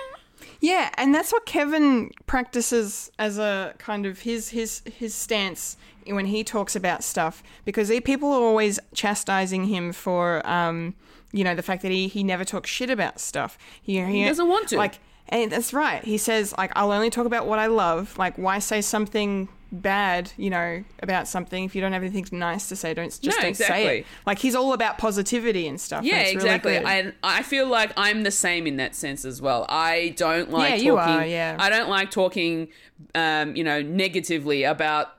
[0.61, 6.25] Yeah, and that's what Kevin practices as a kind of his his his stance when
[6.25, 10.95] he talks about stuff because he, people are always chastising him for um
[11.31, 13.59] you know the fact that he he never talks shit about stuff.
[13.81, 14.77] He, he, doesn't want to.
[14.77, 16.03] Like and that's right.
[16.03, 18.17] He says like I'll only talk about what I love.
[18.17, 22.69] Like why say something bad, you know, about something if you don't have anything nice
[22.69, 24.05] to say, don't just No, don't say it.
[24.25, 26.03] Like he's all about positivity and stuff.
[26.03, 26.73] Yeah, really exactly.
[26.73, 26.85] good.
[26.85, 29.65] and I feel like I'm the same in that sense as well.
[29.67, 30.85] I don't like Yeah, talking.
[30.85, 31.57] you are, yeah.
[31.59, 32.69] I don't like talking,
[33.15, 35.09] um, you know, negatively about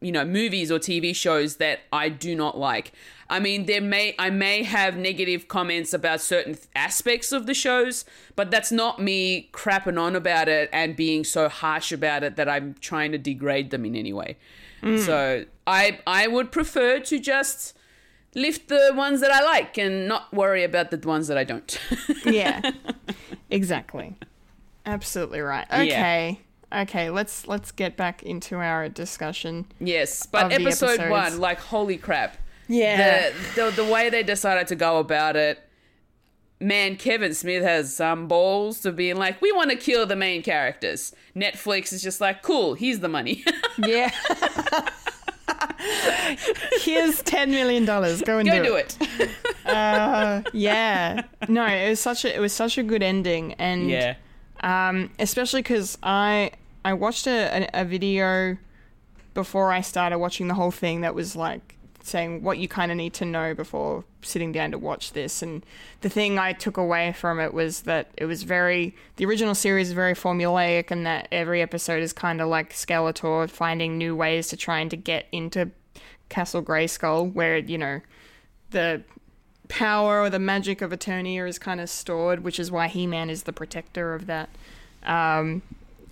[0.00, 2.92] you know movies or TV shows that I do not like.
[3.28, 8.04] I mean, there may I may have negative comments about certain aspects of the shows,
[8.34, 12.48] but that's not me crapping on about it and being so harsh about it that
[12.48, 14.36] I'm trying to degrade them in any way.
[14.82, 14.98] Mm.
[14.98, 17.76] So I I would prefer to just
[18.34, 21.78] lift the ones that I like and not worry about the ones that I don't.
[22.24, 22.70] yeah
[23.50, 24.16] exactly
[24.86, 26.40] absolutely right okay
[26.72, 32.36] okay let's let's get back into our discussion yes, but episode one, like holy crap.
[32.68, 35.58] yeah The, the the way they decided to go about it,
[36.60, 40.42] man, Kevin Smith has some balls to being like, we want to kill the main
[40.42, 41.12] characters.
[41.34, 43.44] Netflix is just like, cool, here's the money.
[43.78, 44.10] yeah
[46.82, 49.30] here's 10 million dollars go and Go do, do it, it.
[49.66, 54.14] Uh, yeah no it was such a it was such a good ending and yeah.
[54.62, 56.50] um, especially because I
[56.84, 58.56] I watched a, a, a video
[59.34, 62.96] before I started watching the whole thing that was like saying what you kind of
[62.96, 65.64] need to know before sitting down to watch this and
[66.00, 69.88] the thing I took away from it was that it was very the original series
[69.88, 74.48] is very formulaic and that every episode is kind of like Skeletor finding new ways
[74.48, 75.70] to trying to get into
[76.30, 78.00] Castle Grayskull where you know
[78.70, 79.02] the
[79.70, 83.30] power or the magic of Eternia is kind of stored, which is why He Man
[83.30, 84.50] is the protector of that.
[85.04, 85.62] Um,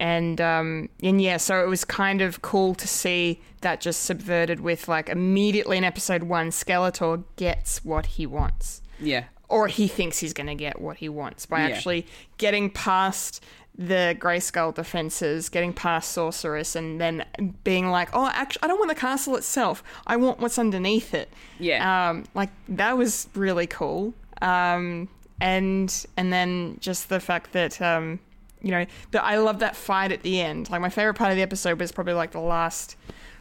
[0.01, 4.61] and um, and yeah, so it was kind of cool to see that just subverted
[4.61, 9.25] with like immediately in episode one, Skeletor gets what he wants, Yeah.
[9.49, 11.75] or he thinks he's going to get what he wants by Yeah.
[11.75, 12.07] actually
[12.37, 13.43] getting past
[13.81, 17.25] the Grayskull defenses, getting past Sorceress, and then
[17.63, 19.85] being like, oh, actually, I don't want the castle itself.
[20.07, 22.11] I want what's underneath it Yeah.
[22.11, 24.15] um, like that was really cool.
[24.43, 25.09] Um,
[25.41, 28.19] and and then just the fact that um,
[28.63, 30.71] you know, that I love that fight at the end.
[30.71, 32.97] Like my favorite part of the episode was probably like the last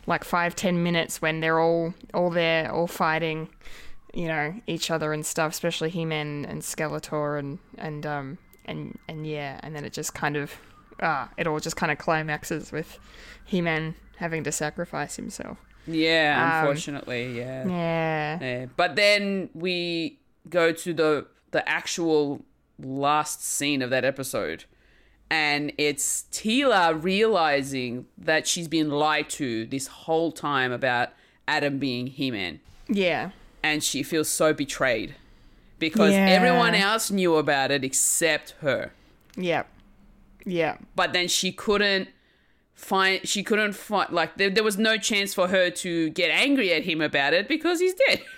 [0.05, 3.49] like five ten minutes when they're all all there, all fighting,
[4.13, 5.51] you know, each other and stuff.
[5.51, 10.13] Especially He Man and Skeletor and and um and and yeah, and then it just
[10.13, 10.53] kind of
[11.01, 12.99] ah, it all just kind of climaxes with
[13.45, 15.57] He Man having to sacrifice himself.
[15.85, 17.67] yeah, um, unfortunately, yeah.
[17.67, 18.39] Yeah.
[18.41, 18.65] Yeah.
[18.75, 22.43] But then we go to the the actual
[22.79, 24.65] last scene of that episode.
[25.29, 31.09] And it's Teela realizing that she's been lied to this whole time about
[31.47, 32.59] Adam being He Man.
[32.87, 33.31] Yeah.
[33.61, 35.15] And she feels so betrayed.
[35.79, 36.25] because Yeah.
[36.29, 38.91] everyone else knew about it except her.
[39.35, 39.63] Yeah.
[40.45, 40.77] Yeah.
[40.95, 42.07] But then she couldn't
[42.73, 46.71] find she couldn't find like there, there was no chance for her to get angry
[46.73, 48.21] at him about it because he's dead.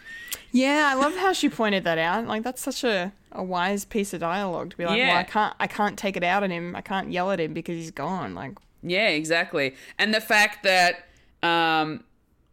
[0.51, 2.25] Yeah, I love how she pointed that out.
[2.25, 5.09] Like that's such a, a wise piece of dialogue to be like, Yeah.
[5.09, 6.75] well, I can't I can't take it out on him.
[6.75, 8.33] I can't yell at him because he's gone.
[8.35, 9.75] Like, Yeah, exactly.
[9.97, 11.05] And the fact that
[11.43, 12.03] um,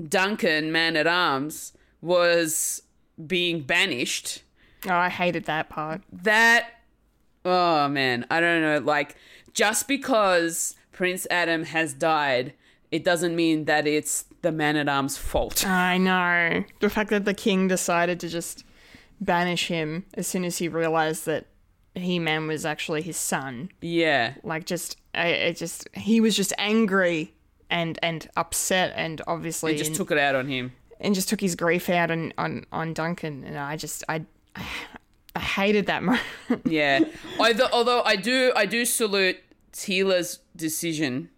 [0.09, 2.83] Duncan, man at arms, was
[3.27, 4.43] being banished,
[4.87, 6.03] oh, I hated that part.
[6.13, 6.69] that,
[7.45, 8.79] oh man, I don't know.
[8.79, 9.17] Like,
[9.55, 12.53] just because Prince Adam has died,
[12.91, 15.67] it doesn't mean that it's the man at arms' fault.
[15.67, 18.65] I know the fact that the king decided to just
[19.21, 21.47] banish him as soon as he realized that
[21.95, 23.71] He Man was actually his son.
[23.81, 24.35] Yeah.
[24.43, 27.33] Like, just I, it just he was just angry
[27.71, 30.73] and and upset and obviously It just and- took it out on him.
[31.01, 33.45] and just took his grief out on on on Duncan.
[33.45, 34.25] And I just I
[35.35, 36.23] I hated that moment.
[36.65, 37.01] Yeah.
[37.39, 39.37] although, although I do I do salute
[39.73, 41.31] Teela's decision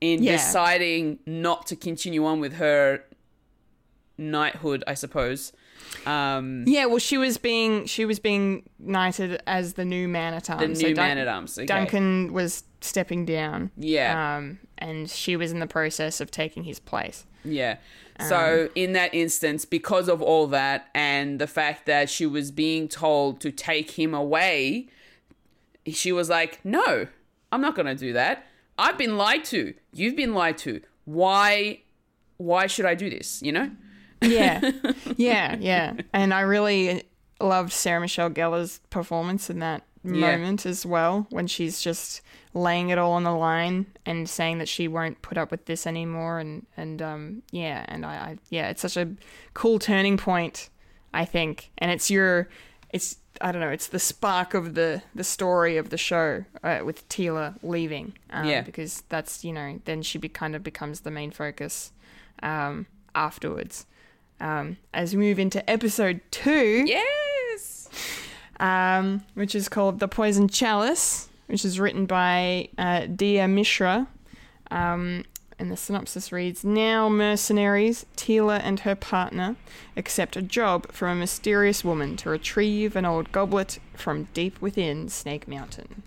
[0.00, 0.32] in Yeah.
[0.32, 3.04] deciding not to continue on with her
[4.18, 5.52] knighthood, I suppose.
[6.06, 10.50] Um, yeah, well, she was being she was being knighted as the new man at
[10.50, 10.78] arms.
[10.78, 11.56] the So new Dun- man at arms.
[11.58, 11.66] Okay.
[11.66, 13.70] Duncan was stepping down.
[13.76, 14.36] Yeah.
[14.36, 17.24] Um, and she was in the process of taking his place.
[17.44, 17.76] Yeah.
[18.28, 22.86] So in that instance, because of all that and the fact that she was being
[22.86, 24.86] told to take him away,
[25.88, 27.08] she was like, "No,
[27.50, 28.46] I'm not going to do that.
[28.78, 29.74] I've been lied to.
[29.92, 30.82] You've been lied to.
[31.04, 31.80] Why
[32.36, 33.70] why should I do this, you know?"
[34.22, 34.70] Yeah,
[35.16, 35.94] yeah, yeah.
[36.12, 37.02] And I really
[37.40, 40.12] loved Sarah Michelle Gellar's performance in that Yeah.
[40.36, 42.22] moment as well, when she's just
[42.54, 45.86] laying it all on the line and saying that she won't put up with this
[45.86, 46.38] anymore.
[46.38, 49.08] And and um, yeah, and I, I yeah, it's such a
[49.54, 50.68] cool turning point,
[51.14, 51.70] I think.
[51.78, 52.48] And it's your,
[52.90, 56.80] it's I don't know, it's the spark of the the story of the show uh,
[56.84, 58.12] with Teela leaving.
[58.30, 58.60] Um, Yeah.
[58.62, 61.90] because that's you know then she be, kind of becomes the main focus
[62.42, 63.86] um, afterwards.
[64.40, 67.88] Um, as we move into episode two, Yes.
[68.58, 74.08] um, which is called The Poison Chalice, which is written by uh, Diya Mishra.
[74.70, 75.24] Um,
[75.58, 79.54] and the synopsis reads Now, mercenaries, Teela and her partner
[79.96, 85.08] accept a job from a mysterious woman to retrieve an old goblet from deep within
[85.08, 86.02] Snake Mountain.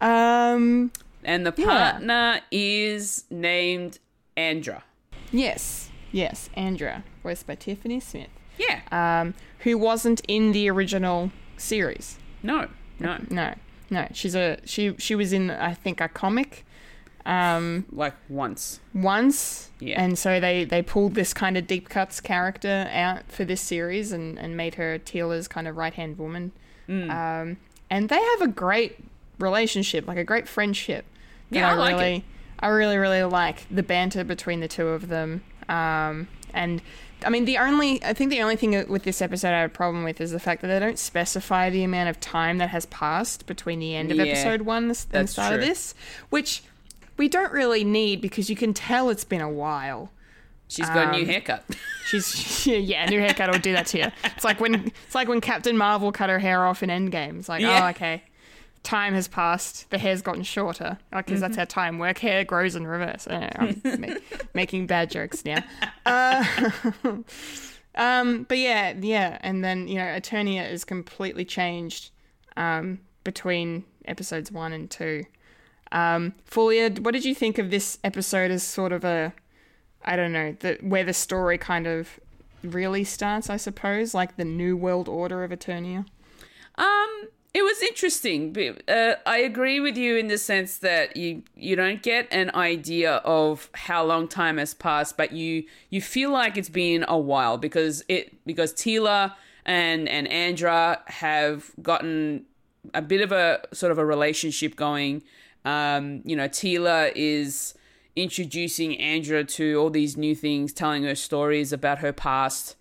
[0.00, 0.92] Um,
[1.24, 1.66] And the Yeah.
[1.66, 3.98] partner is named
[4.36, 4.82] Andra.
[5.30, 8.80] yes, yes, Andra, voiced by Tiffany Smith, Yeah.
[8.92, 12.18] um, who wasn't in the original series.
[12.42, 12.68] No.
[13.00, 13.18] No.
[13.30, 13.54] No,
[13.90, 14.94] no, she's a she.
[14.98, 16.64] She was in I think a comic,
[17.26, 18.80] um, Like once.
[18.94, 20.00] once, Yeah.
[20.00, 24.12] and so they they pulled this kind of deep cuts character out for this series
[24.12, 26.52] and and made her Teela's kind of right hand woman.
[26.88, 27.10] Mm.
[27.10, 27.56] Um,
[27.90, 28.98] and they have a great
[29.38, 31.04] relationship, like a great friendship.
[31.50, 32.22] Yeah, I like really, it.
[32.60, 35.42] I really, really like the banter between the two of them.
[35.68, 36.82] Um, and
[37.24, 39.74] I mean, the only, I think the only thing with this episode I have a
[39.74, 42.86] problem with is the fact that they don't specify the amount of time that has
[42.86, 45.94] passed between the end of Yeah, episode one and the start of this,
[46.30, 46.62] which
[47.16, 50.10] we don't really need because you can tell it's been a while.
[50.68, 51.64] She's got a new Um, haircut.
[52.06, 54.06] She's yeah, new haircut will do that to you.
[54.24, 57.38] It's like when it's like when Captain Marvel cut her hair off in Endgame.
[57.40, 57.84] It's like, Yeah.
[57.84, 58.22] oh, okay,
[58.82, 59.88] time has passed.
[59.90, 62.18] The hair's gotten shorter because that's how time work.
[62.18, 63.26] Hair grows in reverse.
[63.26, 64.14] Know, I'm ma-
[64.54, 65.62] making bad jokes now.
[66.04, 66.44] Uh,
[67.94, 72.10] um, but yeah, yeah, and then you know, Eternia is completely changed
[72.56, 75.24] um, between episodes one and two.
[75.92, 79.32] Um, Fulia, what did you think of this episode as sort of a
[80.04, 82.18] I don't know, the where the story kind of
[82.62, 86.06] really starts, I suppose, like the new world order of Eternia.
[86.76, 88.56] Um, it was interesting.
[88.88, 93.16] Uh, I agree with you in the sense that you you don't get an idea
[93.16, 97.58] of how long time has passed, but you you feel like it's been a while
[97.58, 99.34] because it because Teela
[99.66, 102.46] and and Andra have gotten
[102.94, 105.22] a bit of a sort of a relationship going.
[105.66, 107.74] Um, you know, Teela is
[108.16, 112.76] introducing Andra to all these new things, telling her stories about her past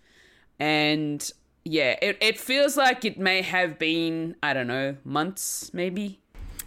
[0.59, 1.32] and
[1.64, 6.20] yeah, it, it feels like it may have been I don't know months maybe.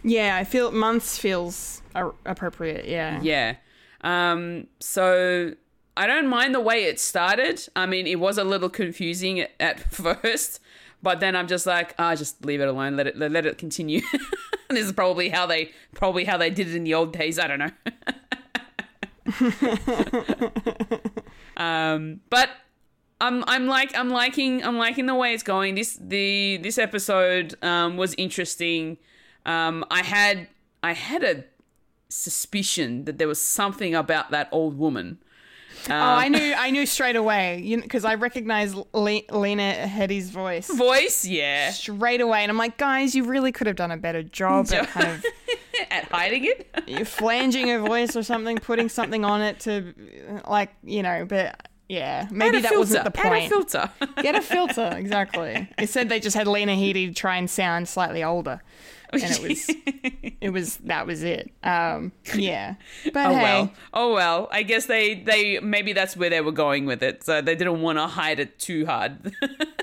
[0.03, 2.85] Yeah, I feel months feels appropriate.
[2.85, 3.19] Yeah.
[3.21, 3.55] Yeah,
[4.01, 5.53] um, so
[5.97, 7.67] I don't mind the way it started.
[7.75, 10.59] I mean, it was a little confusing at, at first,
[11.01, 12.95] but then I'm just like, ah, just leave it alone.
[12.95, 14.01] Let it let, let it continue.
[14.69, 17.39] this is probably how they probably how they did it in the old days.
[17.39, 17.71] I don't know.
[21.57, 22.49] um, but
[23.21, 25.75] I'm I'm like I'm liking I'm liking the way it's going.
[25.75, 28.97] This the this episode um, was interesting.
[29.45, 30.47] Um, I had
[30.83, 31.45] I had a
[32.09, 35.19] suspicion that there was something about that old woman.
[35.89, 41.25] oh, I knew I knew straight away because I recognized Le- Lena Headey's voice Voice,
[41.25, 44.71] yeah, straight away, and I'm like, guys, you really could have done a better job
[44.71, 45.25] at kind of
[45.91, 47.07] at hiding it.
[47.07, 49.93] flanging her voice or something, putting something on it to,
[50.47, 51.69] like, you know, but.
[51.87, 52.79] Yeah, maybe that filter.
[52.79, 53.27] wasn't the point.
[53.27, 53.89] Add a filter.
[54.21, 55.69] Get a filter, exactly.
[55.77, 58.59] It said they just had Lena Headey try and sound slightly older,
[59.13, 59.69] and it was,
[60.41, 61.51] it was that was it.
[61.63, 62.73] Um, yeah,
[63.13, 63.73] but Oh hey, well.
[63.93, 64.47] Oh well.
[64.51, 67.23] I guess they they maybe that's where they were going with it.
[67.23, 69.31] So they didn't want to hide it too hard.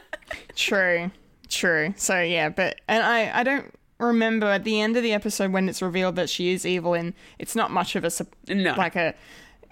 [0.57, 1.11] true,
[1.49, 1.95] true.
[1.97, 5.69] So yeah, but and I I don't remember at the end of the episode when
[5.69, 8.11] it's revealed that she is evil, and it's not much of a
[8.53, 8.75] No.
[8.75, 9.15] like a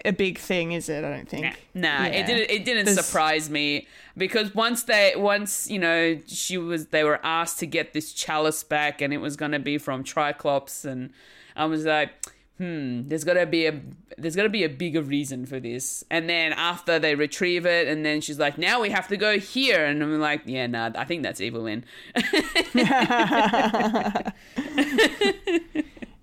[0.05, 1.03] a big thing, is it?
[1.03, 1.45] I don't think.
[1.73, 2.07] Nah, Yeah.
[2.07, 2.49] it didn't.
[2.51, 3.87] It didn't There's- surprise me
[4.17, 8.63] because once they, once you know, she was, they were asked to get this chalice
[8.63, 11.11] back, and it was going to be from Triclops, and
[11.55, 12.11] I was like,
[12.57, 13.81] hmm, there's got to be a,
[14.17, 16.03] there's got to be a bigger reason for this.
[16.11, 19.39] And then after they retrieve it, and then she's like, now we have to go
[19.39, 21.83] here, and I'm like, yeah, nah, I think that's Evil-Lyn.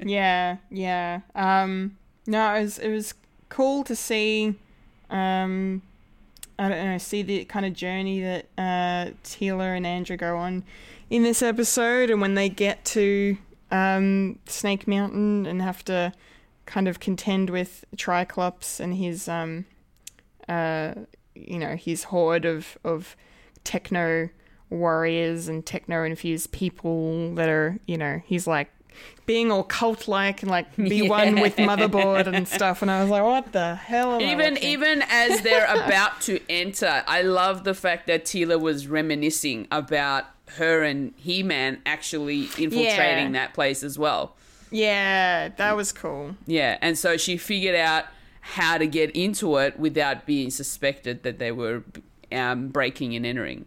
[0.01, 1.21] yeah, yeah.
[1.35, 3.15] Um, no, it was it was
[3.49, 4.55] cool to see.
[5.11, 5.83] Um,
[6.59, 10.65] I don't know, see the kind of journey that uh, Teela and Andra go on
[11.09, 13.39] in this episode, and when they get to
[13.71, 16.13] um, Snake Mountain and have to
[16.67, 19.67] kind of contend with Triclops and his um,
[20.49, 20.95] uh,
[21.35, 23.17] you know, his horde of of
[23.65, 24.29] techno
[24.71, 28.71] warriors and techno infused people that are, you know, he's like
[29.27, 33.11] being all cult like and like be one with motherboard and stuff and I was
[33.11, 38.07] like, What the hell even even as they're about to enter, I love the fact
[38.07, 40.25] that Teela was reminiscing about
[40.57, 43.31] her and He Man actually infiltrating Yeah.
[43.33, 44.35] that place as well.
[44.71, 46.37] Yeah, that was cool.
[46.47, 48.05] Yeah, and so she figured out
[48.41, 51.85] how to get into it without being suspected that they were
[52.33, 53.67] um, breaking and entering.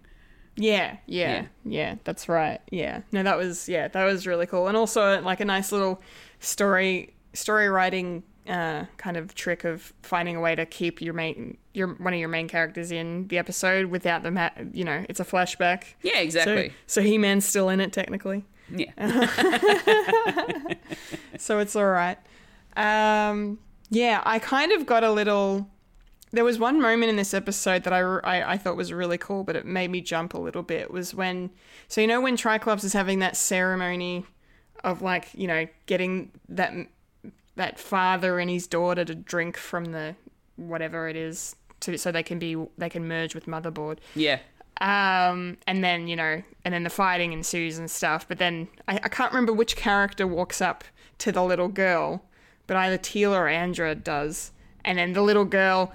[0.57, 2.59] Yeah, yeah, yeah, that's right.
[2.71, 3.01] Yeah.
[3.11, 4.67] No, that was yeah, that was really cool.
[4.67, 6.01] And also like a nice little
[6.39, 11.57] story story writing uh, kind of trick of finding a way to keep your main
[11.73, 15.19] your one of your main characters in the episode without them ha- you know, it's
[15.19, 15.83] a flashback.
[16.01, 16.73] Yeah, So, exactly.
[16.85, 18.43] so He-Man's still in it technically.
[18.69, 18.91] yeah.
[21.37, 22.17] so it's all right.
[22.75, 25.67] Um, yeah, I kind of got a little.
[26.31, 29.43] There was one moment in this episode that I, I, I thought was really cool,
[29.43, 30.89] but it made me jump a little bit.
[30.89, 31.49] Was when,
[31.87, 34.25] so you know, when Triclops is having that ceremony
[34.83, 36.73] of like, you know, getting that
[37.57, 40.15] that father and his daughter to drink from the
[40.55, 43.97] whatever it is, to so they can be they can merge with Motherboard.
[44.15, 44.39] Yeah.
[44.79, 48.27] Um, and then, you know, and then the fighting ensues and stuff.
[48.27, 50.83] But then I, I can't remember which character walks up
[51.19, 52.23] to the little girl,
[52.65, 54.51] but either Teela or Andra does.
[54.83, 55.93] And then the little girl,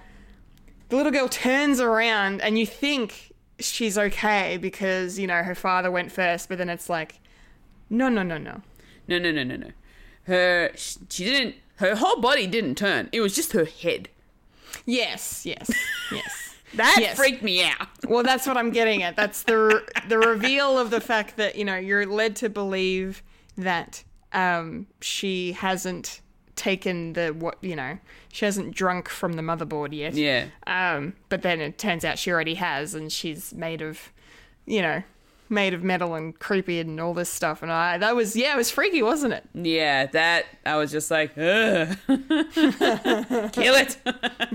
[0.88, 5.90] the little girl turns around and you think she's okay because, you know, her father
[5.90, 7.20] went first, but then it's like,
[7.90, 8.62] no, no, no, no.
[9.08, 9.70] No, no, no, no, no.
[10.24, 13.08] Her, she didn't, her whole body didn't turn.
[13.12, 14.08] It was just her head.
[14.84, 15.70] Yes, yes,
[16.12, 16.42] yes.
[16.74, 17.16] That Yes.
[17.16, 17.86] freaked me out.
[18.06, 19.14] Well, that's what I'm getting at.
[19.16, 23.22] That's the the reveal of the fact that you know you're led to believe
[23.56, 26.20] that um, she hasn't
[26.56, 27.98] taken the what you know
[28.32, 30.14] she hasn't drunk from the motherboard yet.
[30.14, 30.46] Yeah.
[30.66, 34.12] Um, but then it turns out she already has, and she's made of,
[34.66, 35.02] you know,
[35.48, 37.62] made of metal and creepy and all this stuff.
[37.62, 39.44] And I that was yeah, it was freaky, wasn't it?
[39.54, 41.96] Yeah, that, I was just like, Ugh.
[43.52, 43.96] kill it.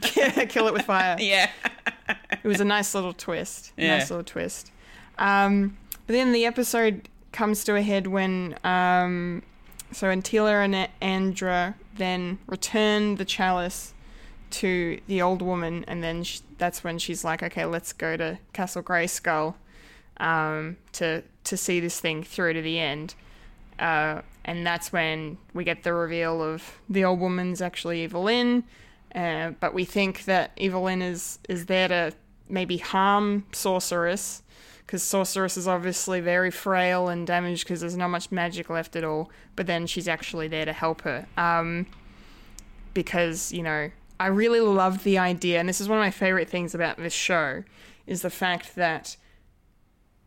[0.50, 1.18] Kill it with fire.
[1.20, 1.50] yeah.
[2.44, 3.72] It was a nice little twist.
[3.78, 3.98] Yeah.
[3.98, 4.72] Nice little twist.
[5.18, 5.78] Um,
[6.08, 9.44] but then the episode comes to a head when um,
[9.92, 13.94] so Antila and Andra then return the chalice
[14.52, 18.40] to the old woman, and then sh- that's when she's like, "Okay, let's go to
[18.54, 19.56] Castle Grayskull
[20.18, 23.16] um, to to see this thing through to the end."
[23.80, 28.64] Uh, and that's when we get the reveal of the old woman's actually Evil-Lyn,
[29.16, 32.14] uh, but we think that Evil-Lyn is is there to
[32.50, 34.44] maybe harm Sorceress,
[34.92, 39.06] because Sorceress is obviously very frail and damaged because there's not much magic left at
[39.06, 39.32] all.
[39.56, 41.86] But then she's actually there to help her, um,
[42.94, 43.90] because you know
[44.20, 47.14] I really love the idea, and this is one of my favorite things about this
[47.14, 47.64] show,
[48.06, 49.16] is the fact that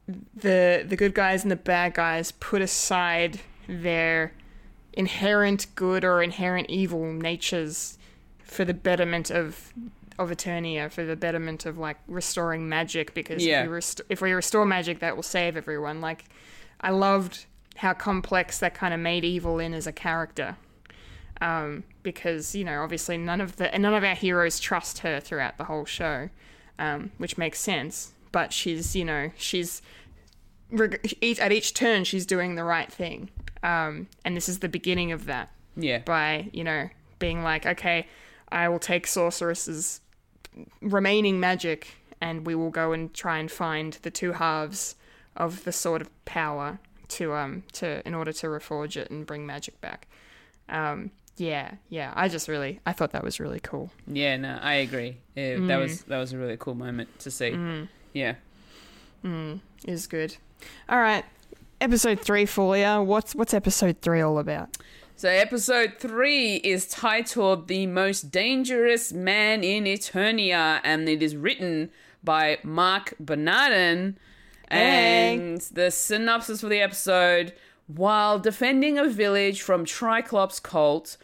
[0.08, 4.32] the the good guys and the bad guys put aside their
[4.94, 7.98] inherent good or inherent evil natures
[8.42, 9.74] for the betterment of
[10.18, 13.62] of Eternia for the betterment of like restoring magic because Yeah.
[13.62, 16.24] if, we rest- if we restore magic that will save everyone like
[16.80, 17.46] I loved
[17.76, 20.56] how complex that kind of made Evil-Lyn as a character
[21.40, 25.58] um, because you know obviously none of the none of our heroes trust her throughout
[25.58, 26.28] the whole show
[26.78, 29.82] um, which makes sense but she's you know she's
[30.70, 33.30] reg- each, at each turn she's doing the right thing
[33.62, 35.98] um, and this is the beginning of that Yeah.
[35.98, 36.88] by you know
[37.18, 38.06] being like okay
[38.52, 40.00] i will take sorceress's
[40.80, 44.94] remaining magic and we will go and try and find the two halves
[45.36, 46.78] of the sword of power
[47.08, 50.06] to um to in order to reforge it and bring magic back
[50.68, 54.74] um yeah yeah i just really i thought that was really cool Yeah, no, I
[54.74, 55.16] agree.
[55.34, 57.88] Yeah, That was that was a really cool moment to see.
[58.12, 58.36] Yeah.
[59.24, 60.36] mm, is good
[60.88, 61.24] all right
[61.80, 63.04] episode three Fulia.
[63.04, 64.76] what's what's episode three all about
[65.16, 71.90] So episode three is titled "The Most Dangerous Man in Eternia," and it is written
[72.24, 74.18] by Marc Bernardin.
[74.68, 75.36] Hey.
[75.36, 77.52] And the synopsis for the episode:
[77.86, 81.16] While defending a village from Triclops cult,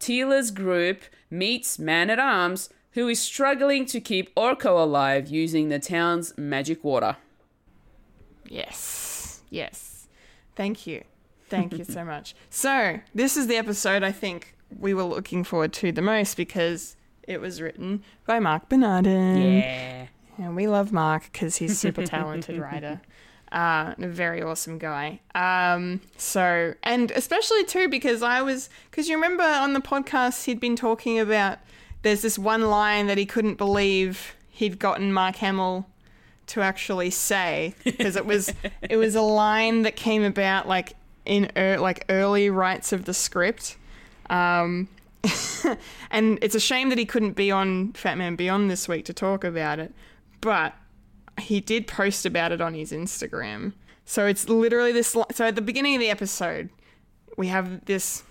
[0.00, 5.78] Teela's group meets Man at Arms, who is struggling to keep Orko alive using the
[5.78, 7.18] town's magic water.
[8.48, 9.42] Yes.
[9.50, 10.08] Yes.
[10.56, 11.04] Thank you.
[11.48, 12.34] Thank you so much.
[12.50, 16.96] So, this is the episode I think we were looking forward to the most because
[17.26, 19.58] it was written by Marc Bernardin.
[19.58, 20.06] Yeah.
[20.38, 23.00] And we love Mark because he's a super talented writer.
[23.52, 25.20] Uh, and a very awesome guy.
[25.36, 30.58] Um, so, and especially too because I was, because you remember on the podcast he'd
[30.58, 31.58] been talking about
[32.02, 35.86] there's this one line that he couldn't believe he'd gotten Mark Hamill
[36.46, 40.94] to actually say because it was it was a line that came about like
[41.26, 43.76] in er, like early rights of the script.
[44.30, 44.88] Um
[46.10, 49.14] and it's a shame that he couldn't be on Fat Man Beyond this week to
[49.14, 49.94] talk about it
[50.44, 50.74] but
[51.40, 53.72] he did post about it on his Instagram.
[54.04, 56.68] So it's literally this so at the beginning of the episode
[57.38, 58.22] we have this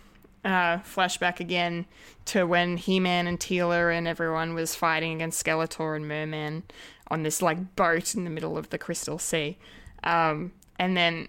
[0.45, 1.87] uh, flashback again
[2.25, 6.63] to when He-Man and Teela and everyone was fighting against Skeletor and Merman
[7.09, 9.57] on this like boat in the middle of the Crystal Sea,
[10.03, 11.27] um, and then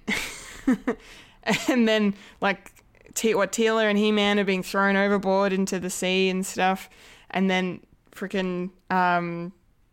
[1.68, 2.72] and then like
[3.14, 6.90] Te- what Teela and He-Man are being thrown overboard into the sea and stuff,
[7.30, 7.80] and then
[8.12, 9.52] freaking um,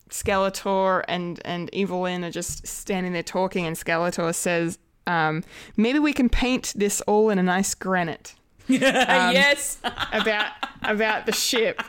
[0.10, 5.44] Skeletor and and Evil-Lyn are just standing there talking, and Skeletor says, um,
[5.78, 8.36] "Maybe we can paint this all in a nice granite."
[8.68, 9.80] yes.
[10.12, 11.82] about about the ship.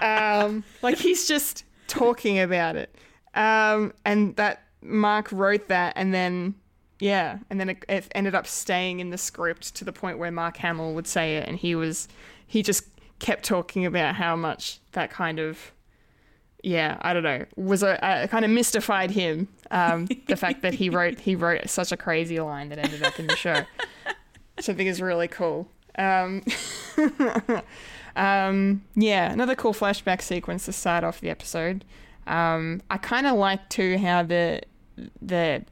[0.00, 2.94] Um, like he's just talking about it,
[3.34, 6.54] um, and that Mark wrote that, and then
[7.00, 10.30] yeah, and then it, it ended up staying in the script to the point where
[10.30, 12.06] Mark Hamill would say it, and he was
[12.46, 12.84] he just
[13.18, 15.72] kept talking about how much that kind of
[16.62, 19.48] yeah, I don't know, was a, a kind of mystified him.
[19.70, 23.18] Um, the fact that he wrote he wrote such a crazy line that ended up
[23.18, 23.64] in the show,
[24.56, 25.68] which I think is really cool.
[25.96, 26.42] Um,
[28.16, 31.84] um, yeah, another cool flashback sequence to start off the episode.
[32.26, 34.60] Um, I kind of like too how the
[35.22, 35.64] the,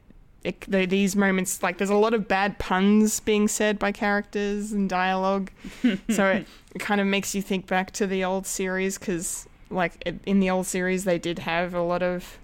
[0.43, 4.71] it, the these moments like there's a lot of bad puns being said by characters
[4.71, 5.51] and dialogue,
[6.09, 10.19] so it, it kind of makes you think back to the old series because like
[10.25, 12.39] in the old series they did have a lot of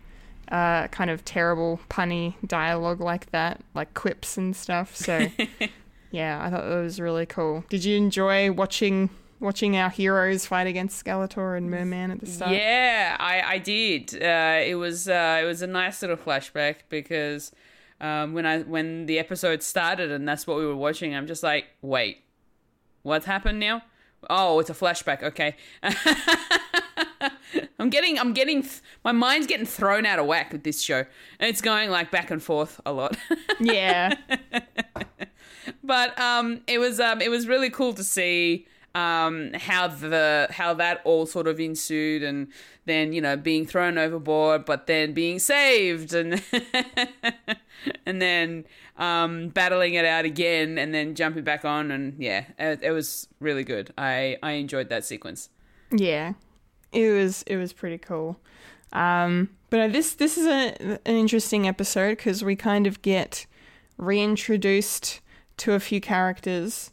[0.49, 4.95] uh, kind of terrible punny dialogue like that, like quips and stuff.
[4.95, 5.27] So
[6.11, 7.63] yeah, I thought that was really cool.
[7.69, 12.51] Did you enjoy watching watching our heroes fight against Skeletor and Merman at the start?
[12.51, 14.13] Yeah, I, I did.
[14.21, 17.51] Uh, it was uh, it was a nice little flashback because
[18.05, 21.41] um, when I when the episode started and that's what we were watching, I'm just
[21.43, 22.19] like, wait,
[23.01, 23.81] what's happened now?
[24.29, 25.23] Oh, it's a flashback.
[25.23, 25.55] Okay.
[27.79, 31.05] I'm getting, I'm getting, th- my mind's getting thrown out of whack with this show.
[31.39, 33.17] And it's going like back and forth a lot.
[33.59, 34.15] Yeah.
[35.83, 40.73] but um, it was um, it was really cool to see um, how the how
[40.75, 42.47] that all sort of ensued, and
[42.85, 46.41] then you know being thrown overboard, but then being saved, and
[48.05, 48.65] and then
[48.97, 53.27] um, battling it out again, and then jumping back on, and yeah, it, it was
[53.39, 53.93] really good.
[53.97, 55.49] I I enjoyed that sequence.
[55.91, 56.33] Yeah,
[56.93, 58.39] it was it was pretty cool.
[58.93, 63.45] Um, but this this is a, an interesting episode because we kind of get
[63.97, 65.19] reintroduced
[65.57, 66.91] to a few characters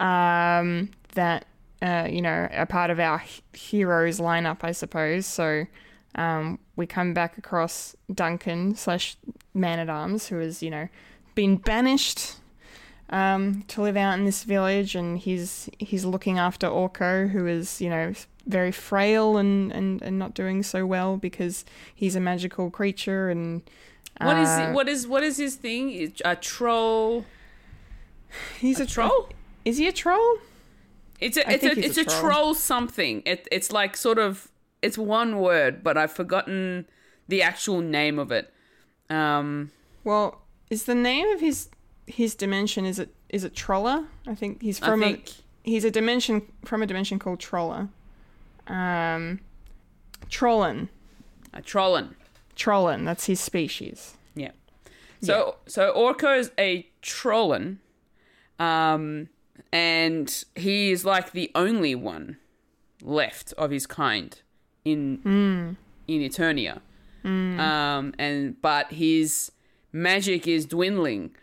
[0.00, 1.46] um, that
[1.82, 5.26] uh, you know are part of our heroes lineup, I suppose.
[5.26, 5.66] So
[6.14, 9.16] um, we come back across Duncan slash
[9.52, 10.88] Man at Arms, who has you know
[11.34, 12.36] been banished
[13.10, 17.80] um, to live out in this village, and he's he's looking after Orko, who is
[17.80, 18.12] you know
[18.46, 23.62] very frail and, and, and not doing so well because he's a magical creature and.
[24.20, 25.90] What is uh, it, what is what is his thing?
[25.90, 27.24] Is- A troll?
[28.60, 29.28] He's A troll?
[29.64, 30.38] Is he a troll?
[31.20, 32.20] It's a I it's a it's a troll.
[32.20, 33.22] troll something.
[33.24, 34.48] It it's like sort of
[34.82, 36.86] it's one word, but I've forgotten
[37.28, 38.52] the actual name of it.
[39.08, 39.70] Um,
[40.02, 41.68] Well, is the name of his
[42.06, 44.06] his dimension is it is it Trolla?
[44.26, 45.32] I think he's I from think a
[45.70, 47.88] he's a dimension from a dimension called Trolla.
[48.66, 49.40] Um,
[50.28, 50.88] Trollan.
[51.52, 52.14] a trollan.
[52.56, 54.14] Trollan, that's his species.
[54.34, 54.52] Yeah.
[55.22, 57.78] So so is a trollan,
[58.58, 59.28] um,
[59.72, 62.38] and he is like the only one
[63.02, 64.40] left of his kind
[64.84, 65.76] in
[66.06, 66.80] in Eternia.
[67.24, 69.50] Um, and but his
[69.92, 71.34] magic is dwindling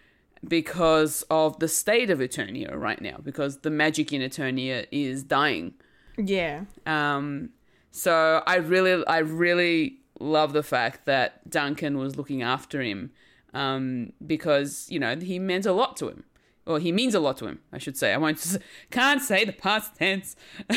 [0.47, 5.74] because of the state of Eternia right now, because the magic in Eternia is dying.
[6.18, 6.66] Yeah.
[6.86, 7.49] Um,
[7.91, 13.12] so I really, I really love the fact that Duncan was looking after him,
[13.53, 16.24] um, because you know he meant a lot to him,
[16.66, 18.14] or he means a lot to him, I should say.
[18.14, 18.57] I won't, s-
[18.91, 20.36] can't say the past tense.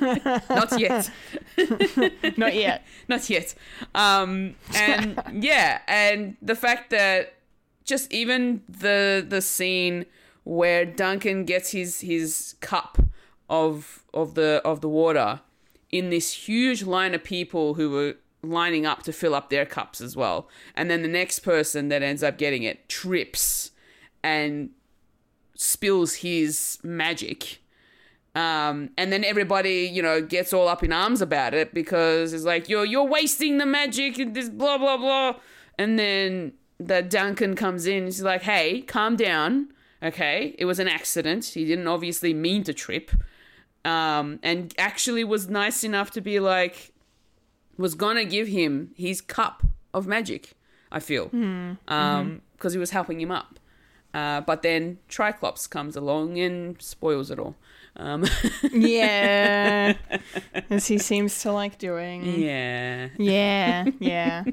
[0.00, 1.10] Not yet.
[2.36, 2.84] Not yet.
[3.08, 3.54] Not yet.
[3.94, 7.34] Um, and yeah, and the fact that
[7.84, 10.06] just even the the scene
[10.44, 12.98] where Duncan gets his his cup
[13.48, 15.40] of of the of the water
[15.90, 20.00] in this huge line of people who were lining up to fill up their cups
[20.00, 23.70] as well, and then the next person that ends up getting it trips
[24.22, 24.70] and
[25.54, 27.60] spills his magic
[28.36, 32.44] um, and then everybody, you know, gets all up in arms about it because it's
[32.44, 35.36] like you're you're wasting the magic and this blah blah blah.
[35.78, 38.04] And then the Duncan comes in.
[38.04, 39.68] He's like, "Hey, calm down.
[40.02, 41.46] Okay, it was an accident.
[41.46, 43.10] He didn't obviously mean to trip."
[43.86, 46.92] Um, and actually was nice enough to be like,
[47.78, 49.62] was gonna give him his cup
[49.94, 50.52] of magic.
[50.92, 51.30] I feel,
[51.88, 53.58] um, because he was helping him up.
[54.16, 57.54] Uh, but then Triclops comes along and spoils it all.
[57.96, 58.24] Um,
[58.72, 59.92] Yeah.
[60.70, 62.24] As he seems to like doing.
[62.24, 63.08] yeah.
[63.18, 64.44] Yeah, yeah.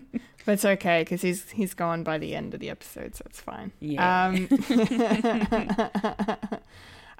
[0.45, 3.39] But it's okay because he's he's gone by the end of the episode, so it's
[3.39, 3.71] fine.
[3.79, 4.25] Yeah.
[4.25, 4.49] Um,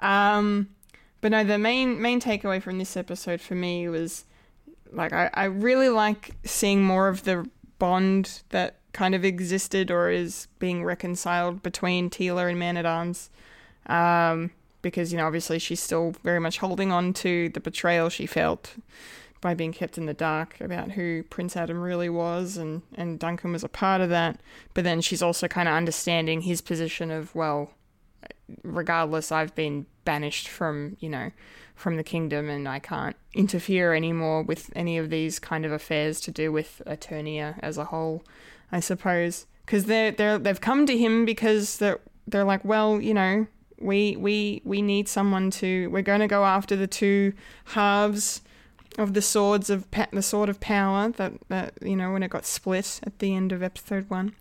[0.00, 0.68] um,
[1.22, 4.26] but no, the main main takeaway from this episode for me was
[4.92, 10.08] like I, I really like seeing more of the bond that kind of existed or
[10.08, 13.28] is being reconciled between Teela and Man at Arms.
[13.86, 18.26] Um, because you know obviously she's still very much holding on to the betrayal she
[18.26, 18.76] felt
[19.44, 23.52] by being kept in the dark about who Prince Adam really was, and, and Duncan
[23.52, 24.40] was a part of that.
[24.72, 27.70] But then she's also kind of understanding his position of, well,
[28.62, 31.30] regardless, I've been banished from, you know,
[31.74, 36.20] from the kingdom and I can't interfere anymore with any of these kind of affairs
[36.20, 38.24] to do with Eternia as a whole,
[38.74, 39.46] I suppose.
[39.64, 43.46] Because they're, they're, they've come to him because they're, they're like, well, you know,
[43.78, 47.32] we, we, we need someone to, we're going to go after the two
[47.66, 48.42] halves
[48.98, 52.30] of the swords of pa- the sword of power that, that you know when it
[52.30, 54.32] got split at the end of episode one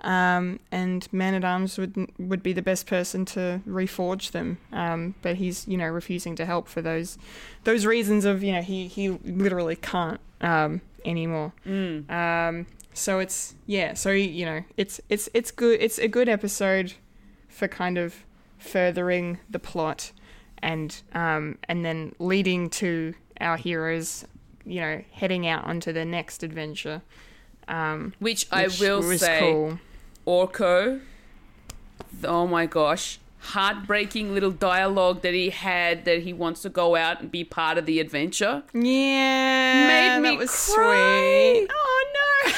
[0.00, 5.14] um, and man at arms would would be the best person to reforge them um,
[5.22, 7.16] but he's you know refusing to help for those
[7.62, 12.10] those reasons of you know he he literally can't um, anymore Mm.
[12.94, 16.92] So it's yeah so you know it's it's it's good it's a good episode
[17.48, 18.14] for kind of
[18.58, 20.12] furthering the plot
[20.58, 24.24] and um, and then leading to our heroes
[24.64, 27.02] you know heading out onto their next adventure
[27.68, 29.78] um, Which I will say, cool.
[30.26, 31.00] Orko,
[32.24, 37.20] oh my gosh, heartbreaking little dialogue that he had that he wants to go out
[37.20, 38.64] and be part of the adventure.
[38.74, 41.54] yeah Made me that was cry.
[41.54, 42.01] sweet Oh.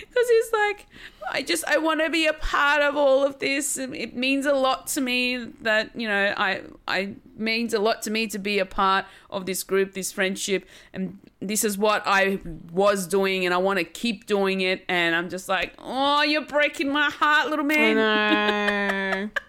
[0.00, 0.86] Because he's like,
[1.30, 3.76] I just, I want to be a part of all of this.
[3.76, 8.10] It means a lot to me that, you know, I, I means a lot to
[8.10, 10.66] me to be a part of this group, this friendship.
[10.92, 12.40] And this is what I
[12.72, 14.84] was doing and I want to keep doing it.
[14.88, 19.30] And I'm just like, oh, you're breaking my heart, little man.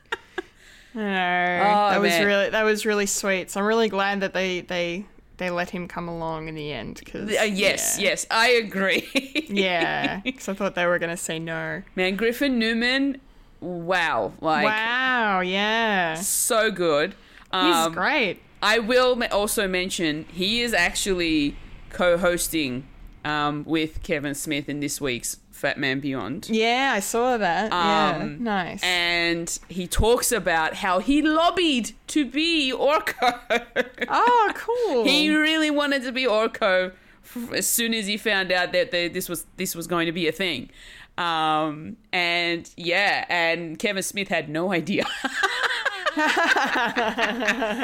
[0.94, 1.60] know.
[1.62, 3.50] Oh, that was really that was really sweet.
[3.52, 5.06] So I'm really glad that they they
[5.40, 7.02] they let him come along in the end.
[7.06, 8.10] Cause, Uh, yes, yeah.
[8.10, 9.08] yes, I agree.
[9.50, 11.82] Yeah, because I thought they were gonna say no.
[11.96, 13.20] Man, Griffin Newman,
[13.62, 14.32] wow.
[14.42, 17.16] Like, wow, yeah, so good.
[17.52, 18.40] he's Um, great.
[18.62, 21.56] I will also mention he is actually
[21.90, 22.86] co-hosting
[23.26, 26.48] um, with Kevin Smith in this week's Fat Man Beyond.
[26.50, 27.72] Yeah, I saw that.
[27.72, 28.82] yeah, Um, nice.
[28.84, 33.42] And he talks about how he lobbied to be Orko.
[34.08, 35.04] oh, cool.
[35.04, 36.94] he really wanted to be Orko
[37.54, 40.28] as soon as he found out that they, this was this was going to be
[40.28, 40.70] a thing.
[41.18, 45.06] Um, and yeah, and Kevin Smith had no idea.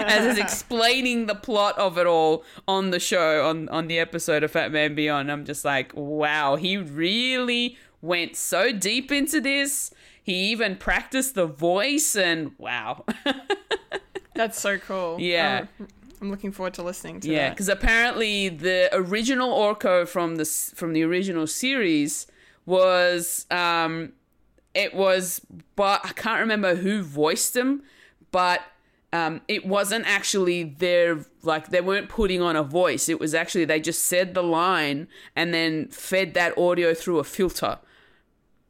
[0.07, 4.43] As is explaining the plot of it all on the show, on, on the episode
[4.43, 9.91] of Fat Man Beyond, I'm just like, wow, he really went so deep into this.
[10.21, 13.05] He even practiced the voice, and wow.
[14.35, 15.17] That's so cool.
[15.19, 15.67] Yeah.
[15.79, 15.85] Oh,
[16.21, 17.49] I'm looking forward to listening to Yeah, that.
[17.51, 22.25] because apparently the original Orko from the from the original series
[22.65, 24.13] was um,
[24.73, 25.41] it was,
[25.75, 27.83] but I can't remember who voiced him,
[28.31, 28.61] but
[29.13, 33.07] um, it wasn't actually their like they weren't putting on a voice.
[33.07, 37.23] It was actually they just said the line and then fed that audio through a
[37.23, 37.79] filter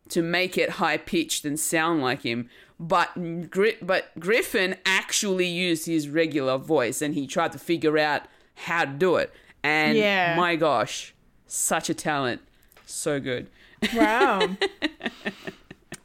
[0.10, 2.50] to make it high pitched and sound like him.
[2.80, 8.24] But Gri- but Griffin actually used his regular voice and he tried to figure out
[8.56, 9.34] how to do it.
[9.64, 10.36] And Yeah.
[10.36, 11.16] my gosh,
[11.48, 12.42] such a talent,
[12.86, 13.48] so good.
[13.96, 14.50] Wow.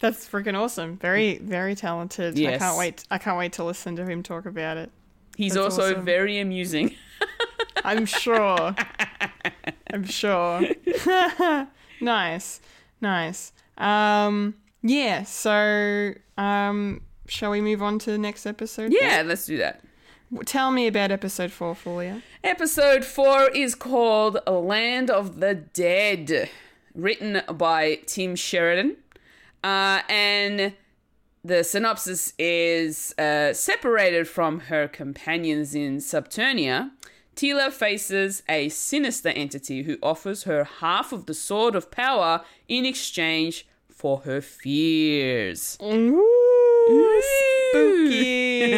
[0.00, 0.96] That's freaking awesome.
[0.96, 2.38] Very, very talented.
[2.38, 3.04] I can't wait.
[3.10, 4.90] I can't wait to listen to him talk about it.
[5.36, 6.04] He's That's also awesome.
[6.04, 6.94] very amusing.
[7.84, 8.74] I'm sure.
[9.92, 10.62] I'm sure.
[12.00, 12.60] nice,
[13.00, 13.52] nice.
[13.76, 15.22] Um, yeah.
[15.24, 18.92] So, um, shall we move on to the next episode?
[18.92, 19.82] Yeah, let's do that.
[20.46, 22.22] Tell me about episode four, Fulia.
[22.44, 26.48] Episode four is called Land of the Dead,
[26.94, 28.96] written by Tim Sheridan.
[29.62, 30.74] Uh, and
[31.44, 36.90] the synopsis is uh, separated from her companions in Subternia.
[37.36, 42.84] Tila faces a sinister entity who offers her half of the Sword of Power in
[42.84, 45.78] exchange for her fears.
[45.82, 47.22] Ooh,
[47.70, 48.70] spooky.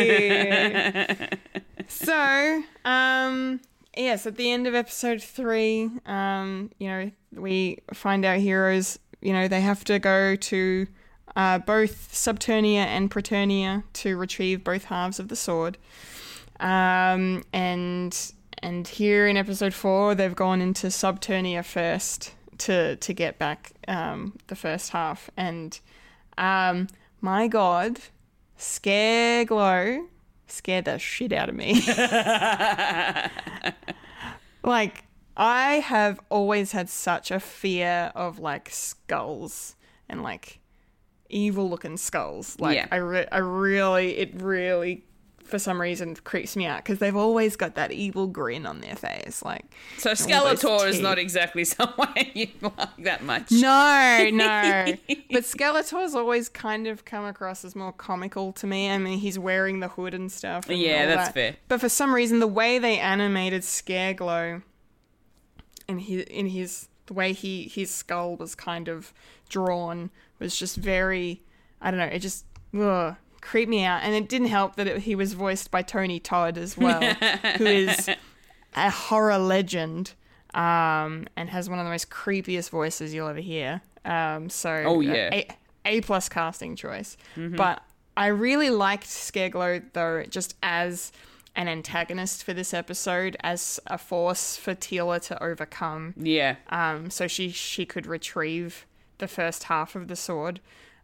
[1.88, 3.60] so, um,
[3.96, 9.32] yes, at the end of episode three, um, you know, we find our heroes, you
[9.32, 10.86] know, they have to go to
[11.36, 15.78] uh, both Subternia and Preternia to retrieve both halves of the sword.
[16.60, 23.38] Um, and and here in episode four, they've gone into Subternia first to to get
[23.38, 25.30] back um, the first half.
[25.36, 25.78] And
[26.38, 26.88] um,
[27.20, 27.98] my God,
[28.58, 30.06] Scareglow
[30.46, 31.74] scared the shit out of me.
[34.62, 35.04] like
[35.36, 39.76] I have always had such a fear of like skulls
[40.08, 40.60] and like
[41.30, 42.58] evil looking skulls.
[42.60, 42.86] Like Yeah.
[42.90, 45.04] I, re- I really, it really,
[45.42, 48.94] for some reason, creeps me out because they've always got that evil grin on their
[48.94, 49.42] face.
[49.42, 49.64] Like
[49.98, 53.50] So Skeletor is not exactly someone you like that much.
[53.50, 54.94] No, no.
[55.30, 58.90] but Skeletor's always kind of come across as more comical to me.
[58.90, 60.68] I mean, he's wearing the hood and stuff.
[60.68, 61.34] and Yeah, that's that.
[61.34, 61.56] fair.
[61.68, 64.62] But for some reason, the way they animated Scareglow
[65.88, 69.12] and he in his the way he his skull was kind of
[69.48, 71.42] drawn was just very
[71.80, 72.06] I don't know.
[72.06, 72.44] It just
[72.78, 76.20] ugh, creeped me out, and it didn't help that it, he was voiced by Tony
[76.20, 77.00] Todd as well,
[77.58, 78.08] who is
[78.76, 80.14] a horror legend
[80.54, 83.80] um, and has one of the most creepiest voices you'll ever hear.
[84.04, 85.30] Um, so, Oh, uh, yeah.
[85.32, 85.48] a,
[85.84, 87.16] a plus casting choice.
[87.36, 87.82] But
[88.16, 91.10] I really liked Scareglow though, just as
[91.54, 96.56] an antagonist for this episode, as a force for Teela to overcome Yeah.
[96.70, 98.86] um, so she she could retrieve
[99.18, 100.60] the first half of the sword.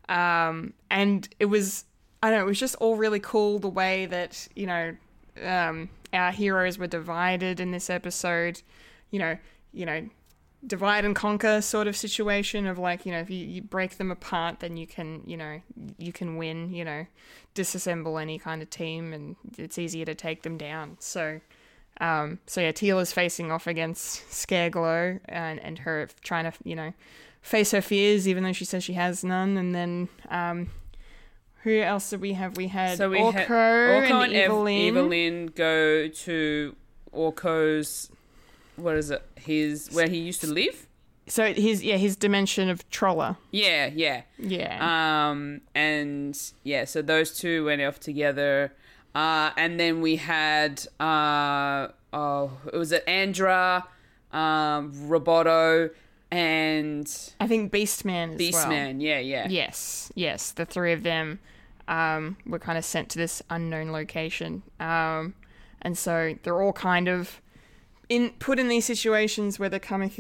[0.09, 1.85] Um, and it was
[2.23, 4.97] I don't know, it was just all really cool the way that you know
[5.45, 8.63] um, our heroes were divided in this episode.
[9.11, 9.39] You know,
[9.73, 10.09] you know,
[10.67, 14.11] divide and conquer sort of situation of like you know if you, you break them
[14.11, 15.61] apart then you can you know
[15.99, 17.07] you can win you know
[17.55, 21.41] disassemble any kind of team and it's easier to take them down so
[22.01, 26.77] um, so yeah, Teela is facing off against Scareglow and and her trying to you
[26.77, 26.93] know
[27.43, 29.57] face her fears, even though she says she has none.
[29.57, 30.71] And then um,
[31.63, 32.57] who else did we have?
[32.57, 34.77] We had So we Orko, had Orko and, and Evil-Lyn.
[34.77, 36.77] Evil-Lyn go to
[37.13, 38.11] Orko's.
[38.79, 39.23] What is it?
[39.37, 40.87] His where he used to live.
[41.27, 43.37] So his yeah his dimension of Trolla.
[43.51, 44.23] Yeah, yeah.
[44.39, 45.31] Yeah.
[45.31, 48.73] Um, and yeah, so those two went off together.
[49.15, 53.87] Uh, and then we had uh, oh, it was it Andra,
[54.33, 55.91] um, Roboto,
[56.31, 58.67] and I think Beastman as well.
[58.67, 59.01] Beastman.
[59.01, 61.41] Yeah, yeah, Yes, yes, the three of them
[61.89, 65.35] um, were kind of sent to this unknown location, um,
[65.83, 67.41] and so they're all kind of
[68.09, 70.11] in put in these situations where they're coming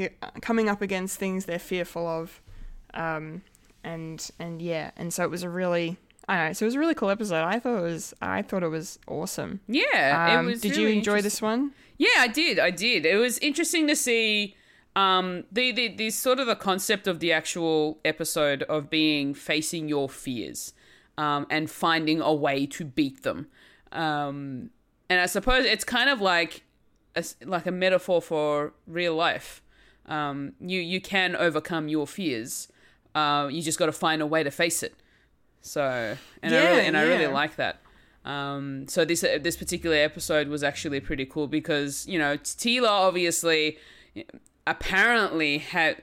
[0.41, 2.41] coming up against things they're fearful of,
[2.95, 3.43] um,
[3.85, 5.97] and and yeah, and so it was a really
[6.29, 7.43] I don't know, so it was a really cool episode.
[7.45, 9.61] I thought it was I thought it was awesome.
[9.67, 10.61] Yeah, Um, it was.
[10.61, 11.73] did really you enjoy this one?
[11.97, 12.59] Yeah, I did.
[12.59, 13.07] I did.
[13.07, 14.55] It was interesting to see
[14.95, 19.89] um, the, the the sort of the concept of the actual episode of being facing
[19.89, 20.75] your fears
[21.17, 23.47] um, and finding a way to beat them.
[23.93, 24.71] Um,
[25.09, 26.63] and I suppose it's kind of like
[27.17, 29.63] a, like a metaphor for real life.
[30.07, 32.69] Um, you you can overcome your fears.
[33.15, 34.95] Uh, you just got to find a way to face it.
[35.61, 37.81] So, and I really and I really like that.
[38.25, 43.79] Um, so this this particular episode was actually pretty cool because you know Teela obviously
[44.67, 46.03] apparently had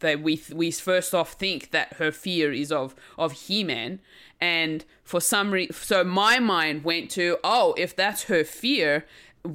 [0.00, 4.00] that we we first off think that her fear is of of He-Man
[4.40, 9.06] and for some reason so my mind went to oh if that's her fear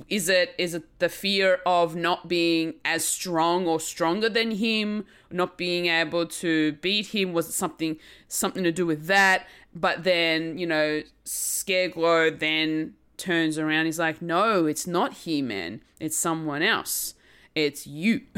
[0.10, 5.06] is it is it the fear of not being as strong or stronger than him
[5.32, 7.34] not being able to beat him?
[7.34, 9.48] Was it something something to do with that?
[9.74, 13.86] But then you know Scareglow then turns around.
[13.86, 17.14] He's like no it's not He-Man it's someone else.
[17.56, 18.22] It's you.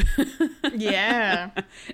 [0.71, 1.49] Yeah,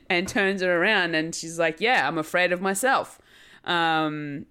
[0.10, 3.20] and turns her around and she's like yeah i'm afraid of myself.
[3.64, 4.48] Um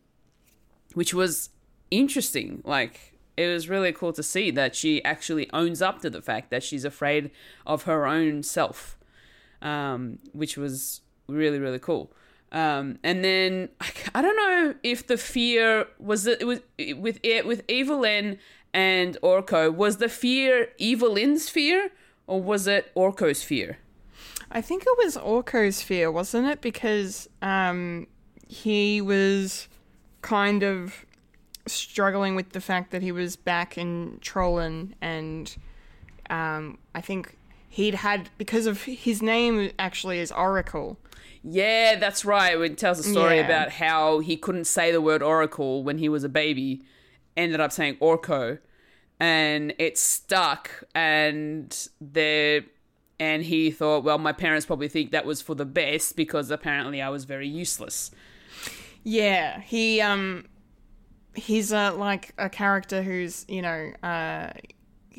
[0.94, 1.50] which was
[1.90, 2.62] interesting.
[2.64, 6.50] Like it was really cool to see that she actually owns up to the fact
[6.50, 7.30] that she's afraid
[7.66, 8.98] of her own self
[9.62, 12.12] um which was really really cool
[12.52, 13.68] um and then
[14.14, 18.38] I, don't know if the fear was it was with it with Evil-Lyn
[18.72, 21.90] and orko was the fear Evil-Lyn's fear
[22.26, 23.78] or was it orko's fear
[24.54, 26.60] I think it was Orko's fear, wasn't it?
[26.60, 28.06] Because um,
[28.46, 29.66] he was
[30.22, 31.04] kind of
[31.66, 35.54] struggling with the fact that he was back in Trollin, and
[36.30, 37.36] um, I think
[37.68, 40.98] he'd had because of his name actually is Oracle.
[41.42, 42.58] Yeah, that's right.
[42.58, 43.44] It tells a story Yeah.
[43.44, 46.82] about how he couldn't say the word oracle when he was a baby,
[47.36, 48.58] ended up saying orco,
[49.20, 50.84] and it stuck.
[50.94, 52.62] And there,
[53.20, 57.02] and he thought, well, my parents probably think that was for the best because apparently
[57.02, 58.10] I was very useless.
[59.02, 60.46] Yeah, he um,
[61.34, 64.50] he's a like a character who's you know uh,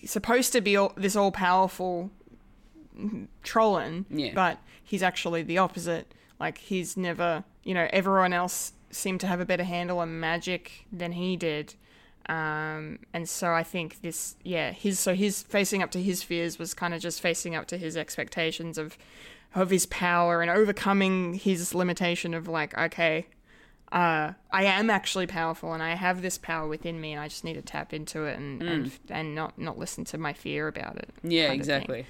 [0.05, 2.09] supposed to be all, this all powerful
[3.43, 4.31] Trollan, Yeah.
[4.33, 6.13] but he's actually the opposite.
[6.39, 10.85] Like he's never, you know, everyone else seemed to have a better handle on magic
[10.91, 11.75] than he did.
[12.27, 16.57] Um, and so I think this, yeah, his so his facing up to his fears
[16.57, 18.97] was kind of just facing up to his expectations of
[19.53, 23.25] of his power and overcoming his limitation of like, okay,
[23.91, 27.43] uh, I am actually powerful and I have this power within me and I just
[27.43, 30.97] need to tap into it and and, and not not listen to my fear about
[30.97, 31.09] it.
[31.23, 31.75] Yeah, kind of thing.
[31.77, 32.05] exactly.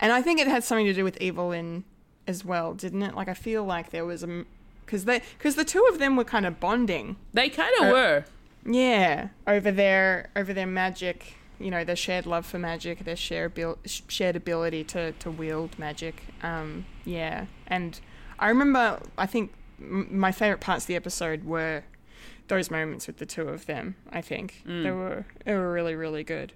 [0.00, 1.84] And I think it had something to do with Evil-Lyn
[2.26, 3.14] as well, didn't it?
[3.14, 4.44] Like I feel like there was a
[4.84, 7.16] because they because the two of them were kind of bonding.
[7.32, 8.24] They kind of Uh, were.
[8.66, 13.52] Yeah, over their over their magic, you know, their shared love for magic, their shared
[13.52, 16.22] abil- shared ability to to wield magic.
[16.42, 18.00] Um, yeah, and
[18.38, 21.84] I remember, I think m- my favorite parts of the episode were
[22.48, 23.96] those moments with the two of them.
[24.10, 26.52] I think they were they were really really good.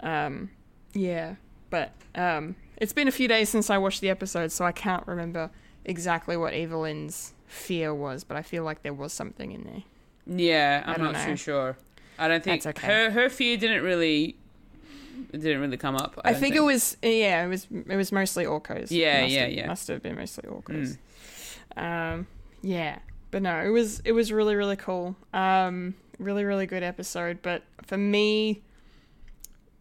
[0.00, 0.50] Um,
[0.92, 1.36] yeah,
[1.68, 5.06] but um, it's been a few days since I watched the episode, so I can't
[5.06, 5.50] remember
[5.84, 9.82] exactly what Evil-Lyn's fear was, but I feel like there was something in there.
[10.26, 11.24] Yeah, I'm know.
[11.24, 11.76] too sure.
[12.18, 12.86] I don't think okay.
[12.86, 14.36] her her fear didn't really
[15.32, 16.18] didn't really come up.
[16.24, 18.92] I don't think, it was yeah, it was it was mostly Orko's.
[18.92, 19.66] Yeah, must yeah, have, yeah.
[19.66, 20.98] Must have been mostly Orko's.
[21.76, 22.26] Um,
[22.62, 22.98] yeah,
[23.30, 25.16] but no, it was it was really really cool.
[25.32, 27.40] Um, really really good episode.
[27.42, 28.62] But for me,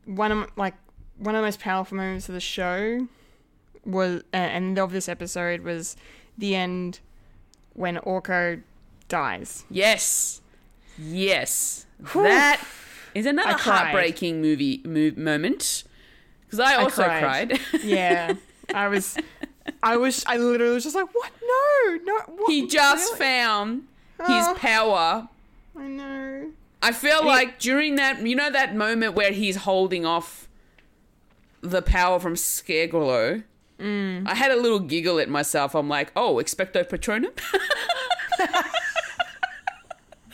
[0.05, 0.75] one of like
[1.17, 3.07] one of the most powerful moments of the show
[3.85, 5.95] was uh, and of this episode was
[6.37, 6.99] the end
[7.73, 8.61] when Orko
[9.07, 9.65] dies.
[9.69, 10.41] Yes.
[10.97, 11.85] Yes.
[12.11, 12.23] Whew.
[12.23, 12.61] That
[13.15, 15.83] is another I heartbreaking movie mo- moment.
[16.45, 17.49] Because I also cried.
[17.49, 17.59] cried.
[17.83, 18.33] Yeah,
[18.73, 19.17] I was.
[19.81, 20.23] I was.
[20.27, 21.31] I literally was just like, "What?
[21.41, 22.51] No, no." What?
[22.51, 23.19] he just Really?
[23.19, 23.75] found
[24.27, 24.55] his Oh.
[24.57, 25.29] power.
[25.77, 26.51] I know.
[26.81, 30.47] I feel like during that, you know, that moment where he's holding off
[31.61, 33.43] the power from Scareglow.
[33.79, 34.27] Mm.
[34.27, 35.73] I had a little giggle at myself.
[35.75, 37.31] I'm like, oh, expecto patronum.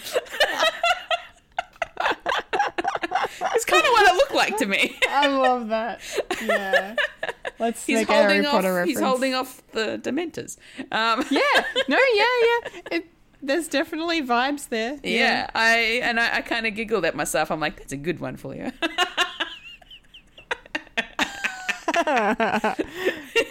[3.54, 4.98] it's kind of what it looked like to me.
[5.10, 6.02] I love that.
[6.44, 6.96] Yeah.
[7.60, 8.52] Let's He's make a Harry holding off.
[8.54, 8.90] Potter reference.
[8.90, 10.58] He's holding off the Dementors.
[10.92, 11.42] Um, Yeah.
[11.88, 11.98] No.
[12.14, 12.24] Yeah.
[12.42, 12.82] Yeah.
[12.92, 13.08] It,
[13.42, 15.00] there's definitely vibes there.
[15.04, 15.50] yeah.
[15.54, 17.52] I and I, I kind of giggled at myself.
[17.52, 18.72] I'm like, that's a good one for you.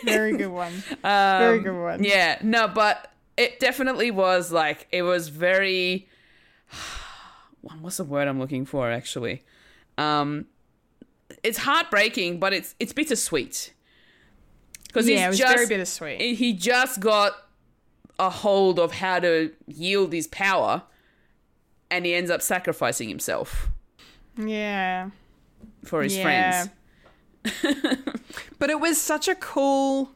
[0.05, 0.73] Very good one.
[1.03, 1.95] Very good one.
[1.97, 6.09] Um, Yeah, no, but it definitely was like it was very.
[7.81, 8.91] What's the word I'm looking for?
[8.91, 9.43] Actually,
[9.99, 10.47] um,
[11.43, 13.73] it's heartbreaking, but it's it's bittersweet
[14.87, 16.21] because Yeah, it was he's just very bittersweet.
[16.37, 17.33] he just got
[18.19, 20.83] a hold of how to yield his power,
[21.91, 23.69] and he ends up sacrificing himself
[24.39, 25.11] yeah.
[25.85, 26.23] for his Yeah.
[26.63, 26.71] friends.
[28.59, 30.13] But it was such a cool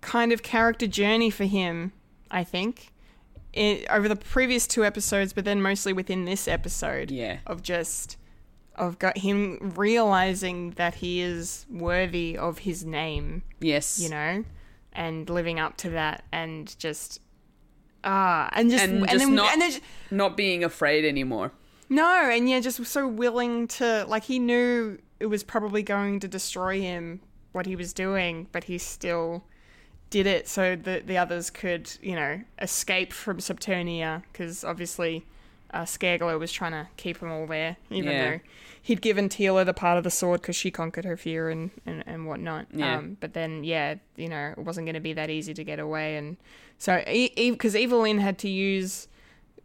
[0.00, 1.92] kind of character journey for him,
[2.30, 2.92] I think.
[3.52, 7.10] It, over the previous two episodes, but then mostly within this episode.
[7.10, 7.38] Yeah.
[7.46, 8.16] Of just
[8.76, 14.44] of got him realizing that he is worthy of his name, Yes, you know,
[14.92, 17.20] and living up to that and just
[18.04, 21.52] ah and just And and, just then not- and then, not being afraid anymore.
[21.88, 26.28] no, and yeah, just so willing to like he knew it was probably going to
[26.28, 27.20] destroy him
[27.52, 29.44] what he was doing, but he still
[30.10, 35.24] did it so that the others could, you know, escape from Subternia because obviously
[35.72, 38.30] uh, Scareglow was trying to keep them all there, even Yeah.
[38.30, 38.40] though
[38.84, 42.02] he'd given Teela the part of the sword because she conquered her fear and and,
[42.06, 42.66] and whatnot.
[42.74, 42.98] Yeah.
[42.98, 45.78] Um, but then, yeah, you know, it wasn't going to be that easy to get
[45.78, 46.36] away, and
[46.78, 49.08] so because Evil-Lyn had to use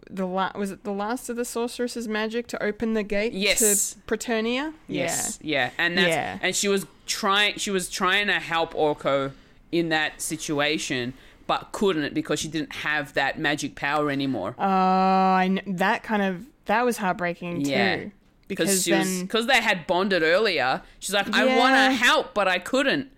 [0.10, 3.60] the la- was it the last of the sorceress's magic to open the gate Yes.
[3.96, 4.74] to Preternia?
[4.88, 6.38] Yes, yeah, and that's Yeah.
[6.42, 7.58] and she was trying.
[7.58, 9.32] She was trying to help Orko
[9.72, 11.14] in that situation,
[11.48, 14.56] but couldn't because she didn't have that magic power anymore.
[14.60, 17.70] Oh, I that kind of that was heartbreaking too.
[17.72, 18.06] Yeah.
[18.48, 20.82] Because she then, was because they had bonded earlier.
[21.00, 23.10] She's like, I want to help, but I couldn't.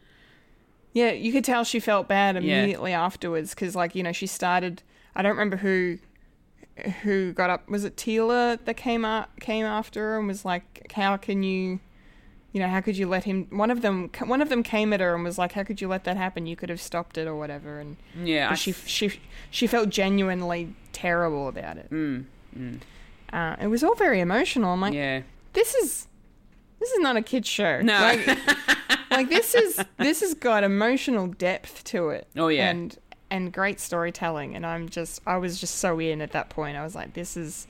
[0.94, 2.60] yeah, you could tell she felt bad Yeah.
[2.60, 4.82] immediately afterwards because, like, you know, she started.
[5.16, 6.00] I don't remember who
[7.04, 7.70] who got up.
[7.70, 11.80] Was it Teela that came up came after her and was like, "How can you,
[12.52, 15.00] you know, how could you let him?" One of them, one of them came at
[15.00, 16.46] her and was like, "How could you let that happen?
[16.48, 19.20] You could have stopped it or whatever." And Yeah, she she
[19.52, 21.90] she felt genuinely terrible about it.
[21.92, 22.26] mm,
[23.32, 24.74] Uh, it was all very emotional.
[24.74, 25.22] I'm like, yeah,
[25.54, 26.08] this is
[26.80, 27.82] this is not a kid show.
[27.82, 28.00] No.
[28.00, 28.28] like,
[29.12, 32.28] like this is this has got emotional depth to it.
[32.36, 32.70] Oh, yeah.
[32.70, 32.98] and
[33.30, 34.56] and great storytelling.
[34.56, 36.78] And I'm just I was just so in at that point.
[36.78, 37.68] I was like, this is,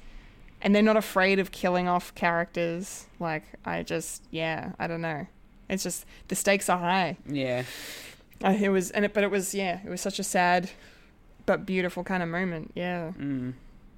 [0.61, 3.05] and they're not afraid of killing off characters.
[3.19, 5.27] Like I just yeah, I don't know.
[5.69, 7.17] It's just the stakes are high.
[7.27, 7.63] yeah,
[8.43, 10.69] Uh, it was and it, but it was yeah, it was such a sad
[11.45, 12.71] but beautiful kind of moment.
[12.75, 13.11] Yeah.
[13.19, 13.53] mm.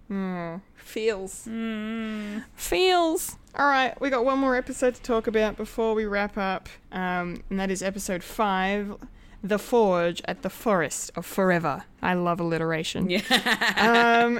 [0.09, 1.47] Mm, feels.
[1.47, 2.43] Mm.
[2.55, 3.38] Feels.
[3.55, 7.43] All right, we got one more episode to talk about before we wrap up, um,
[7.49, 8.95] and that is episode five,
[9.43, 13.09] "The Forge at the Forest of Forever." I love alliteration.
[13.09, 13.21] yeah.
[13.77, 14.39] Um,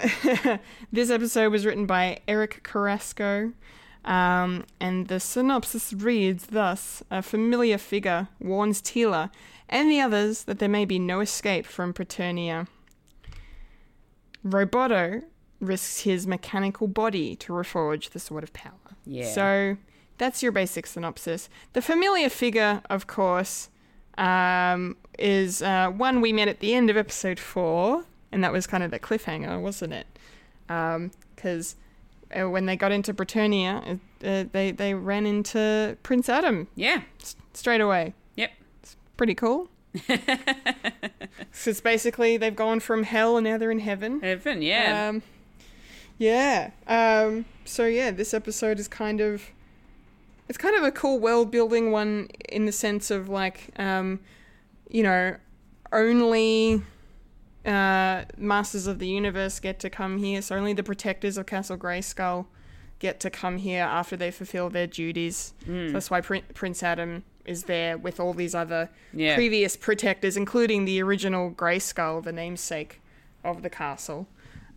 [0.91, 3.54] this episode was written by Eric Carrasco,
[4.06, 9.32] um, and the synopsis reads thus: A familiar figure warns Teela
[9.72, 12.68] and the others that there may be no escape from Preternia.
[14.45, 15.24] Roboto
[15.60, 18.74] risks his mechanical body to reforge the Sword of Power.
[19.06, 19.32] Yeah.
[19.32, 19.78] So
[20.18, 21.47] that's your basic synopsis.
[21.74, 23.70] The familiar figure, of course,
[24.18, 28.68] um, is uh, one we met at the end of episode four, and that was
[28.68, 30.07] kind of the cliffhanger, wasn't it?
[30.68, 31.76] Because
[32.38, 37.01] uh, when they got into Preternia, uh, they they ran into Prince Adam yeah.
[37.22, 38.14] s- straight away.
[38.36, 38.51] Yep.
[38.82, 39.70] It's pretty cool.
[41.51, 44.22] so it's basically they've gone from hell and now they're in heaven.
[44.22, 45.09] Heaven, yeah.
[45.09, 45.24] Um,
[46.18, 46.72] yeah.
[46.88, 49.43] Um, so yeah, this episode is kind of
[50.52, 54.20] it's kind of a cool world building one in the sense of like um,
[54.89, 55.38] you know
[55.93, 56.82] only
[57.66, 60.41] uh, masters of the universe get to come here.
[60.41, 62.47] So only the protectors of Castle Grayskull
[62.99, 65.54] get to come here after they fulfill their duties.
[65.66, 65.88] Mm.
[65.88, 69.36] So that's why Prin- Prince Adam is there with all these other Yeah.
[69.36, 72.99] previous protectors, including the original Grayskull, the namesake
[73.45, 74.28] of the castle,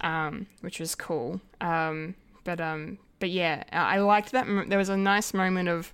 [0.01, 1.41] um, which was cool.
[1.61, 2.14] Um,
[2.45, 4.47] but um, but yeah, I liked that.
[4.69, 5.93] There was a nice moment of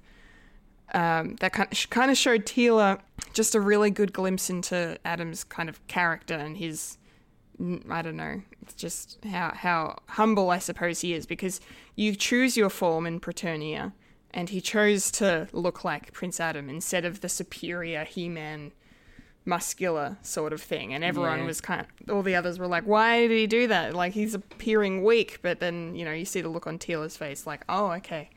[0.93, 3.01] um, that kind of, kind of showed Teela
[3.33, 6.99] just a really good glimpse into Adam's kind of character and his
[7.91, 11.61] I don't know, it's just how how humble I suppose he is because
[11.95, 13.93] you choose your form in Preternia,
[14.31, 18.73] and he chose to look like Prince Adam instead of the superior He-Man
[19.47, 21.45] muscular sort of thing and everyone Yeah.
[21.47, 24.35] was kind of all the others were like why did he do that like he's
[24.35, 27.91] appearing weak but then you know you see the look on Teela's face like oh
[27.93, 28.29] okay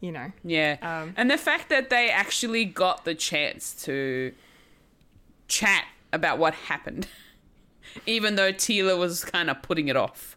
[0.00, 0.76] you know Yeah.
[0.82, 4.32] Um, and the fact that they actually got the chance to
[5.48, 7.08] chat about what happened,
[8.06, 10.36] even though Teela was kind of putting it off.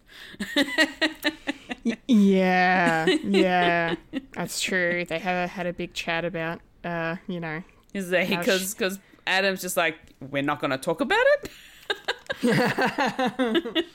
[2.08, 3.96] Yeah, yeah,
[4.34, 5.06] that's true.
[5.06, 7.64] They have had a big chat about, uh, you know,
[7.94, 11.50] Is that because because Adam's just like we're not going to talk about it.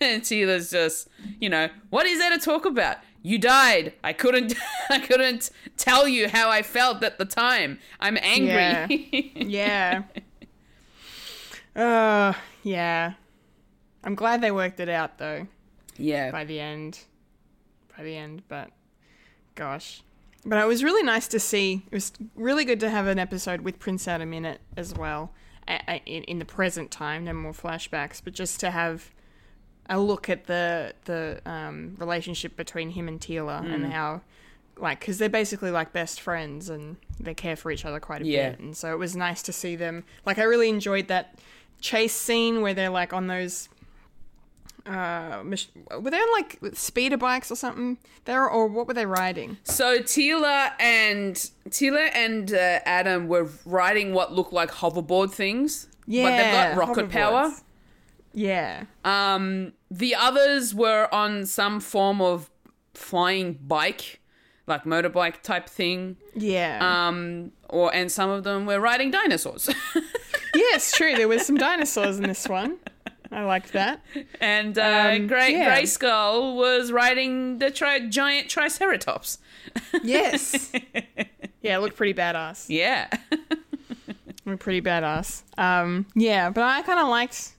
[0.00, 1.08] and Teela's just,
[1.40, 2.98] you know, what is there to talk about?
[3.22, 3.94] You died.
[4.02, 4.54] I couldn't
[4.90, 7.78] I couldn't tell you how I felt at the time.
[8.00, 9.32] I'm angry.
[9.36, 10.02] yeah.
[11.74, 13.14] Uh, yeah.
[14.04, 15.46] I'm glad they worked it out though
[15.96, 16.30] yeah.
[16.30, 17.00] by the end.
[17.96, 18.70] By the end, but
[19.54, 20.02] gosh.
[20.46, 21.84] But it was really nice to see.
[21.90, 25.32] It was really good to have an episode with Prince Adam in it as well,
[26.06, 27.24] in, the present time.
[27.24, 29.10] No more flashbacks, but just to have
[29.88, 34.20] a look at the the um, relationship between him and Teela and how,
[34.76, 38.26] like, because they're basically like best friends and they care for each other quite a
[38.26, 38.50] Yeah.
[38.50, 38.60] bit.
[38.60, 40.04] And so it was nice to see them.
[40.26, 41.38] Like, I really enjoyed that
[41.80, 43.68] chase scene where they're like on those
[44.86, 45.68] uh mach-
[46.00, 49.98] were they on like speeder bikes or something there or what were they riding So
[50.00, 51.34] Teela and
[51.70, 55.86] Teela and uh, Adam were riding what looked like hoverboard things.
[56.06, 57.50] but they've got rocket power.
[58.34, 62.50] yeah Um, the others were on some form of
[62.94, 64.20] flying bike,
[64.66, 66.16] like motorbike type thing.
[66.34, 66.78] yeah
[67.08, 69.68] Um, or and some of them were riding dinosaurs.
[70.54, 72.76] yes true there was some dinosaurs in this one
[73.34, 74.00] i liked that
[74.40, 75.76] and uh, Um, Grey yeah.
[75.80, 79.38] Grayskull was riding the tri- giant Triceratops.
[80.02, 80.70] yes
[81.62, 83.08] yeah it looked pretty badass Yeah.
[84.46, 87.52] looked pretty badass um yeah but i kind of liked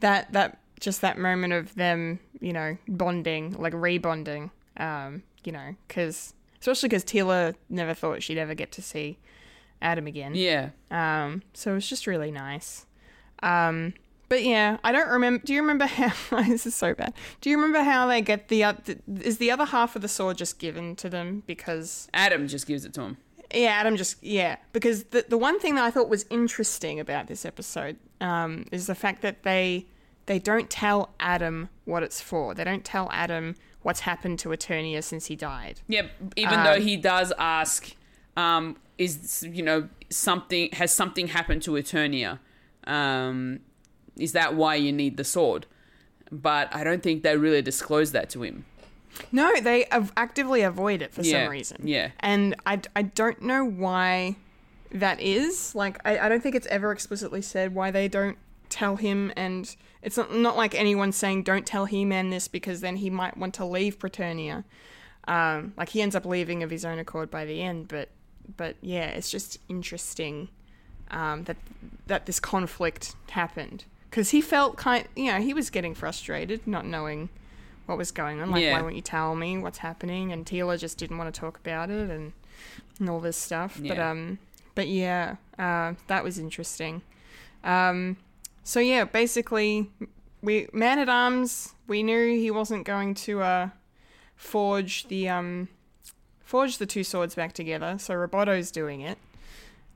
[0.00, 5.74] that that just that moment of them you know bonding like rebonding um you know
[5.86, 9.18] because especially because teela never thought she'd ever get to see
[9.82, 10.70] adam again yeah.
[10.90, 12.86] Um, so it was just really nice.
[13.42, 13.92] Um,
[14.28, 15.44] but yeah, I don't remember.
[15.44, 16.12] Do you remember how?
[16.42, 17.14] this is so bad.
[17.40, 18.64] Do you remember how they get the?
[18.64, 22.08] oth- Is the other half of the sword just given to them because?
[22.14, 23.16] Adam just gives it to him.
[23.54, 24.56] Yeah, Adam just yeah.
[24.72, 28.86] Because the the one thing that I thought was interesting about this episode um, is
[28.86, 29.86] the fact that they
[30.26, 32.54] they don't tell Adam what it's for.
[32.54, 35.80] They don't tell Adam what's happened to Eternia since he died.
[35.86, 36.06] Yeah,
[36.36, 37.94] even though he does ask,
[38.36, 42.38] um, is you know something has something happened to Eternia?
[42.86, 43.60] Um,
[44.18, 45.66] is that why you need the sword?
[46.30, 48.64] But I don't think they really disclose that to him.
[49.30, 51.80] No, they av- actively avoid it for Yeah, some reason.
[51.86, 52.10] yeah.
[52.20, 54.36] And I, I don't know why
[54.90, 55.74] that is.
[55.74, 58.38] Like, I, I don't think it's ever explicitly said why they don't
[58.70, 59.32] tell him.
[59.36, 63.10] And it's not, not like anyone saying, don't tell He Man this because then he
[63.10, 64.64] might want to leave Preternia.
[65.28, 67.86] Um, like, he ends up leaving of his own accord by the end.
[67.88, 68.08] But,
[68.56, 70.48] but yeah, it's just interesting
[71.12, 71.56] um, that,
[72.08, 73.84] that this conflict happened.
[74.14, 77.30] Because he felt kind, you know, he was getting frustrated, not knowing
[77.86, 78.52] what was going on.
[78.52, 78.74] Like, Yeah.
[78.74, 80.30] why won't you tell me what's happening?
[80.30, 82.32] And Teela just didn't want to talk about it and,
[83.00, 83.76] and all this stuff.
[83.82, 84.38] But um,
[84.76, 87.02] but yeah, uh, that was interesting.
[87.64, 88.16] Um,
[88.62, 89.90] so yeah, basically,
[90.40, 91.74] we Man at Arms.
[91.88, 93.68] We knew he wasn't going to uh
[94.36, 95.66] forge the um
[96.44, 97.96] forge the two swords back together.
[97.98, 99.18] So Roboto's doing it.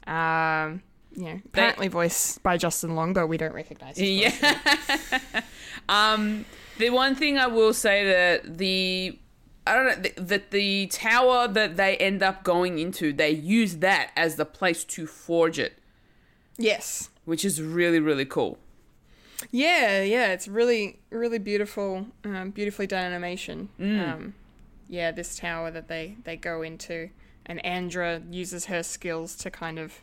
[0.08, 0.82] Um.
[1.18, 4.08] You know, apparently voiced by Justin Long, but we don't recognize his.
[4.20, 5.40] Yeah.
[5.88, 6.44] um,
[6.78, 9.18] the one thing I will say that the
[9.66, 14.12] I don't know that the tower that they end up going into, they use that
[14.16, 15.76] as the place to forge it,
[16.56, 17.10] Yes.
[17.24, 18.58] which is really really cool.
[19.50, 23.68] Yeah, yeah, it's really, really beautiful, um, beautifully done animation.
[23.80, 24.34] Um,
[24.88, 27.10] yeah, this tower that they they go into,
[27.44, 30.00] and Andra uses her skills to kind of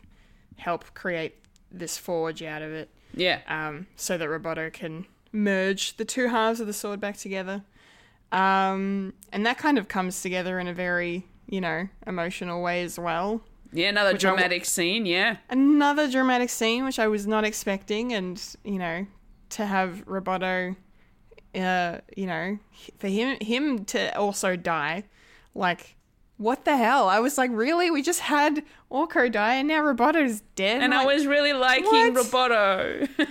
[0.56, 1.34] help create
[1.70, 3.40] this forge out of it, Yeah.
[3.48, 7.62] um, so that Roboto can merge the two halves of the sword back together.
[8.32, 12.98] Um, and that kind of comes together in a very, you know, emotional way as
[12.98, 13.42] well.
[13.72, 15.06] Yeah, another Which I w- dramatic scene.
[15.06, 15.36] Yeah.
[15.50, 19.06] another dramatic scene which I was not expecting, and you know,
[19.50, 20.76] to have Roboto,
[21.54, 22.58] uh, you know,
[22.98, 25.04] for him him to also die,
[25.54, 25.95] like.
[26.38, 27.08] What the hell?
[27.08, 27.90] I was like, really?
[27.90, 30.82] We just had Orko die and now Roboto's dead?
[30.82, 32.14] And I was really liking what?
[32.14, 33.08] Roboto.
[33.18, 33.24] no,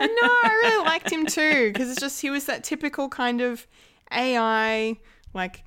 [0.00, 3.66] I really liked him too because it's just he was that typical kind of
[4.12, 4.98] AI,
[5.32, 5.64] like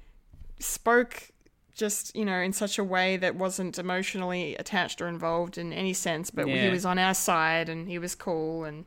[0.59, 1.31] spoke
[1.73, 5.93] just you know in such a way that wasn't emotionally attached or involved in any
[5.93, 8.85] sense, but he was on our side and he was cool and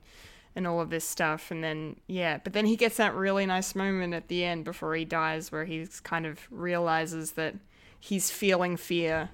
[0.54, 1.50] and all of this stuff.
[1.50, 4.94] And then yeah, but then he gets that really nice moment at the end before
[4.94, 7.56] he dies where he kind of realizes that
[8.00, 9.30] he's feeling fear.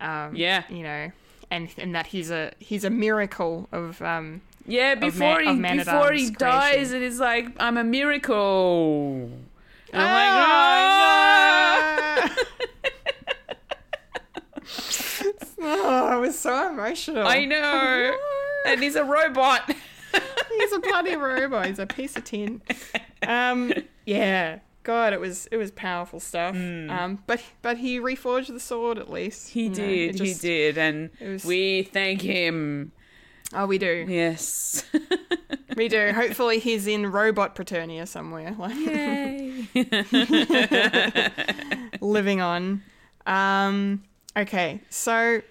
[0.00, 0.64] Um, Yeah.
[0.68, 1.10] you know.
[1.50, 5.78] And, and that he's a he's a miracle of um, yeah, before he of Man
[5.78, 6.96] at before he dies, creation.
[6.96, 9.30] it is like I'm a miracle.
[9.92, 12.44] And I'm like, Ah, "Oh,
[15.58, 15.68] no.
[15.68, 17.26] Oh, it was so emotional.
[17.26, 18.16] I know.
[18.66, 19.70] Oh, and he's a robot.
[20.58, 21.66] He's a bloody robot.
[21.66, 22.60] He's a piece of tin.
[23.24, 23.72] Um,
[24.04, 24.58] yeah.
[24.86, 26.54] God, it was it was powerful stuff.
[26.54, 29.50] Um, but but he reforged the sword at least.
[29.50, 30.14] He You know, did.
[30.14, 30.78] it just- he did.
[30.78, 32.92] And was- we thank him.
[33.52, 34.06] Oh, we do.
[34.08, 34.84] Yes.
[35.76, 36.12] We do.
[36.14, 39.66] Hopefully, he's in robot Preternia somewhere, like Yay.
[42.00, 42.82] living on.
[43.26, 44.02] Um,
[44.36, 45.42] okay, so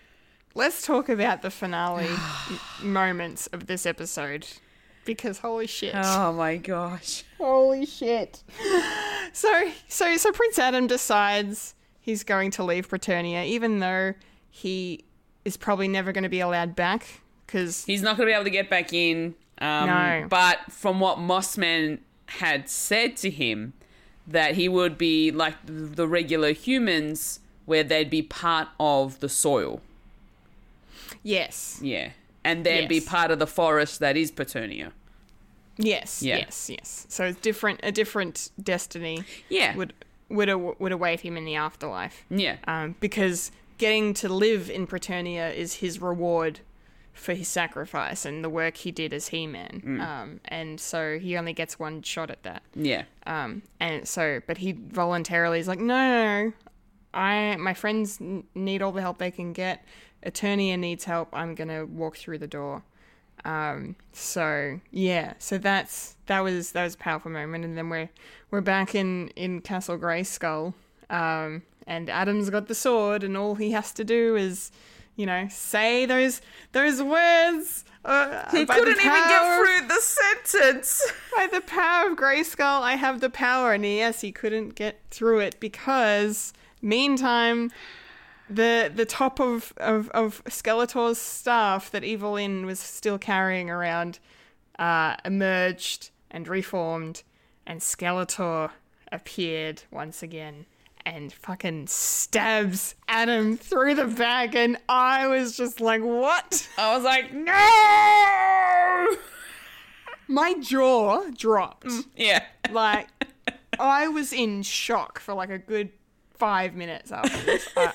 [0.56, 2.10] let's talk about the finale
[2.84, 4.48] moments of this episode
[5.06, 5.94] because holy shit.
[5.96, 7.24] oh my gosh.
[7.38, 8.44] Holy shit.
[9.34, 14.14] So so so Prince Adam decides he's going to leave Preternia even though
[14.50, 15.04] he
[15.44, 18.46] is probably never going to be allowed back cuz He's not going to be able
[18.46, 19.36] to get back in.
[19.60, 20.26] Um, No.
[20.30, 23.74] But from what Mossman had said to him,
[24.28, 29.82] that he would be like the regular humans, where they'd be part of the soil.
[31.24, 31.80] yes.
[31.82, 32.10] Yeah.
[32.46, 34.92] And they'd be part of the forest that is Preternia.
[35.78, 36.22] Yes.
[36.22, 36.38] Yeah.
[36.38, 36.70] Yes.
[36.70, 37.06] Yes.
[37.10, 39.76] So it's different a different destiny Yeah.
[39.76, 39.94] would
[40.30, 40.50] would
[40.80, 42.24] would await him in the afterlife.
[42.30, 42.58] yeah.
[42.68, 46.62] Um, because getting to live in Preternia is his reward
[47.14, 49.82] for his sacrifice and the work he did as He-Man.
[49.86, 50.02] Mm.
[50.02, 52.62] Um, and so he only gets one shot at that.
[52.74, 53.04] Yeah.
[53.26, 56.54] Um, and so, but he voluntarily is like, no, no, no,
[57.14, 58.20] I, my friends
[58.54, 59.86] need all the help they can get.
[60.26, 61.30] Eternia needs help.
[61.34, 62.84] I'm gonna walk through the door.
[63.44, 68.10] Um, so yeah, so that's that was that was a powerful moment, and then we're
[68.52, 70.74] we're back in in Castle Grayskull.
[71.10, 74.72] Um, and Adam's got the sword, and all he has to do is,
[75.16, 76.42] you know, say those
[76.72, 77.86] those words.
[78.04, 81.12] Uh, He couldn't even get through the sentence.
[81.36, 83.74] by the power of Grayskull, I have the power.
[83.74, 86.54] And yes, he couldn't get through it because,
[86.84, 87.72] meantime,
[88.50, 94.20] the the top of, of, of Skeletor's staff that Evil-Lyn was still carrying around
[94.78, 97.24] uh, emerged and reformed,
[97.66, 98.72] and Skeletor
[99.12, 100.66] appeared once again
[101.06, 104.56] and fucking stabs Adam through the back.
[104.56, 106.68] And I was just like, what?
[106.78, 109.18] I was like, no.
[110.28, 111.92] My jaw dropped.
[112.16, 112.44] Yeah.
[112.72, 113.08] like
[113.80, 115.92] I was in shock for like a good
[116.38, 117.68] five minutes after this.
[117.76, 117.92] I,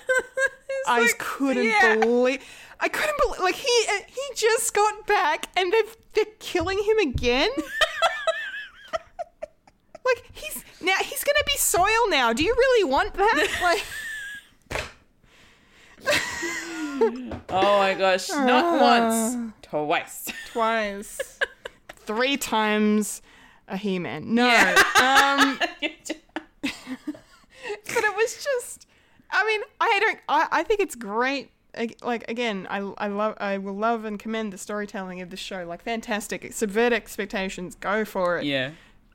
[0.87, 1.97] I just couldn't yeah.
[1.97, 2.43] believe.
[2.81, 3.41] I couldn't believe.
[3.41, 7.51] Like he uh, he just got back and they've they're killing him again.
[10.05, 12.33] like he's now he's gonna be soil now.
[12.33, 13.49] Do you really want that?
[13.63, 13.85] Like
[17.51, 18.29] Oh my gosh.
[18.31, 20.33] Not once, twice.
[20.53, 21.39] twice,
[21.97, 23.23] three times
[23.69, 24.35] a He-Man.
[24.35, 24.75] No.
[25.01, 25.59] Um,
[27.95, 28.87] but it was just
[29.31, 31.51] i mean i don't i, I think it's great
[32.03, 35.65] like again I, I love i will love and commend the storytelling of the show
[35.65, 38.73] like fantastic subvert expectations go for it yeah.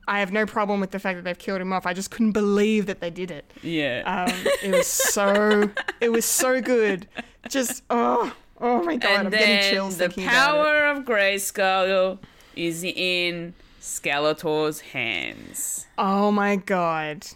[0.08, 2.32] i have no problem with the fact that they've killed him off i just couldn't
[2.32, 4.04] believe that they did it Yeah.
[4.06, 5.70] um it was so
[6.00, 7.08] it was so good
[7.50, 11.04] just oh oh my god and i'm getting chills the thinking about it power of
[11.04, 12.20] Grayskull
[12.56, 15.86] is in Skeletor's hands.
[15.98, 17.28] Oh my god.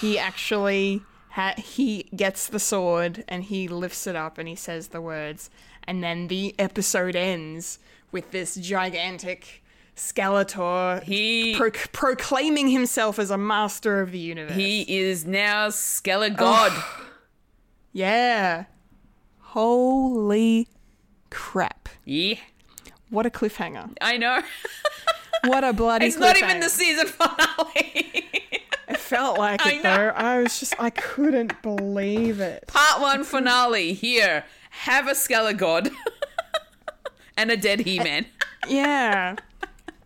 [0.00, 4.88] He actually ha- he gets the sword and he lifts it up and he says
[4.88, 5.50] the words
[5.84, 7.78] and then the episode ends
[8.12, 9.62] with this gigantic
[9.96, 14.54] Skeletor He pro- proclaiming himself as a master of the universe.
[14.54, 16.72] he is now Skelegod.
[17.92, 18.64] yeah.
[19.40, 20.68] Holy
[21.30, 21.88] crap.
[22.04, 22.34] yeah.
[23.10, 23.90] What a cliffhanger.
[24.02, 24.42] I know.
[25.46, 28.26] What a bloody it's not even the season finale.
[28.88, 29.96] It felt like I it know.
[29.96, 30.08] though.
[30.14, 32.66] I was just I couldn't believe it.
[32.68, 33.92] Part one finale.
[33.92, 35.90] Here, have a Skelegod
[37.36, 38.26] and a dead He-Man.
[38.66, 39.36] Yeah.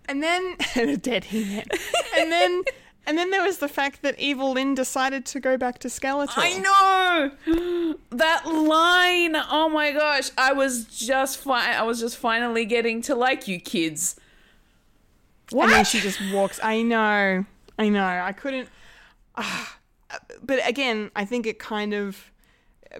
[0.07, 1.65] And then and a dead He-Man.
[2.17, 2.63] And then
[3.07, 6.35] and then there was the fact that Evil-Lyn decided to go back to Skeletor.
[6.37, 6.59] I
[7.47, 9.35] know that line.
[9.37, 10.31] Oh my gosh!
[10.39, 14.17] I was just fi- I was just finally getting to like you kids.
[15.51, 15.65] What?
[15.65, 16.61] And then she just walks.
[16.63, 17.45] I know.
[17.83, 18.07] I know.
[18.07, 18.69] I couldn't.
[19.35, 19.79] Ah.
[20.43, 22.31] but again, I think it kind of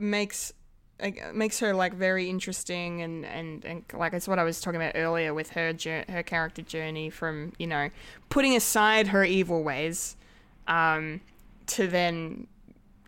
[0.01, 0.53] makes
[1.01, 4.81] like, makes her like very interesting and and and like it's what I was talking
[4.81, 5.75] about earlier with her
[6.09, 7.91] her character journey from you know
[8.29, 10.17] putting aside her evil ways,
[10.69, 11.21] um,
[11.67, 12.47] to then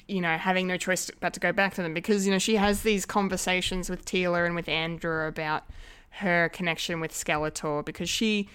[0.08, 2.56] you know having no choice but to go back to them because you know she
[2.56, 5.64] has these conversations with Teela and with Andra about
[6.10, 8.48] her connection with Skeletor because she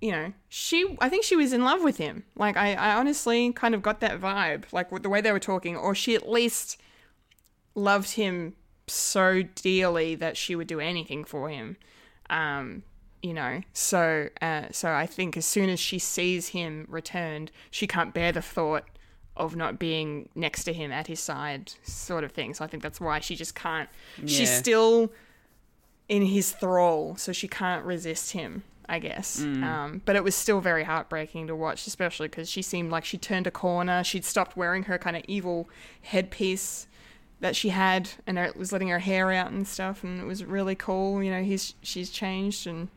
[0.00, 2.24] you know, she I think she was in love with him.
[2.36, 5.38] Like I, I honestly kind of got that vibe, like with the way they were
[5.40, 6.80] talking, or she at least
[7.74, 8.54] loved him
[8.86, 11.76] so dearly that she would do anything for him.
[12.28, 12.82] Um,
[13.22, 17.86] you know, so uh, so I think as soon as she sees him returned, she
[17.86, 18.84] can't bear the thought
[19.36, 22.54] of not being next to him at his side, sort of thing.
[22.54, 23.88] So I think that's why she just can't.
[24.26, 25.12] She's still
[26.08, 28.64] in his thrall, so she can't resist him.
[28.90, 29.62] I guess, Mm.
[29.62, 33.16] um, but it was still very heartbreaking to watch, especially because she seemed like she
[33.18, 34.02] turned a corner.
[34.02, 35.68] She'd stopped wearing her kind of evil
[36.02, 36.88] headpiece
[37.38, 40.44] that she had, and it was letting her hair out and stuff, and it was
[40.44, 41.22] really cool.
[41.22, 42.88] You know, he's she's changed, and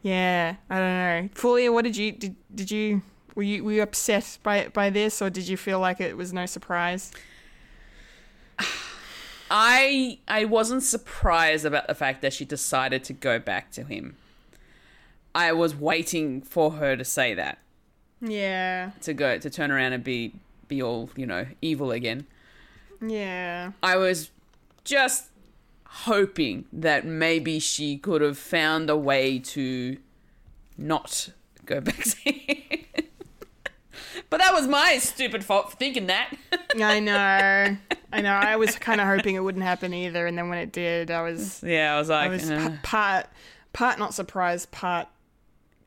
[0.00, 1.28] yeah, I don't know.
[1.34, 2.34] Fulia, what did you did?
[2.54, 3.02] Did you
[3.34, 6.32] were you were you upset by by this, or did you feel like it was
[6.32, 7.12] no surprise?
[9.50, 14.16] I I wasn't surprised about the fact that she decided to go back to him.
[15.34, 17.58] I was waiting for her to say that.
[18.20, 20.34] Yeah, To go to turn around and be
[20.68, 22.26] be all, you know, evil again.
[23.00, 24.30] yeah, I was
[24.84, 25.28] just
[25.86, 29.96] hoping that maybe she could have found a way to
[30.78, 31.30] not
[31.66, 32.84] go back to him.
[34.30, 36.32] but that was my stupid fault for thinking that.
[36.80, 37.76] I know,
[38.12, 38.32] I know.
[38.32, 41.22] I was kind of hoping it wouldn't happen either, and then when it did, I
[41.22, 43.26] was yeah, I was like I was uh, part
[43.72, 45.08] part not surprised, part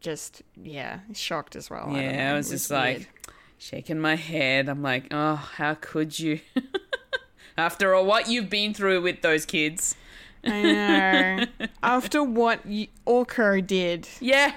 [0.05, 1.89] just yeah shocked as well.
[1.91, 2.33] yeah, know.
[2.33, 2.81] I was It just weird.
[2.99, 3.09] like
[3.57, 4.69] shaking my head.
[4.69, 6.39] I'm like, oh, how could you?
[7.57, 9.95] After all, what you've been through with those kids.
[10.43, 11.45] I know.
[11.83, 14.53] After what y- Orko did, Yeah,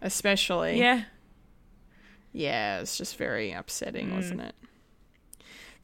[0.00, 0.78] especially.
[0.78, 1.02] yeah.
[2.32, 4.54] Yeah, it's just very upsetting, wasn't it?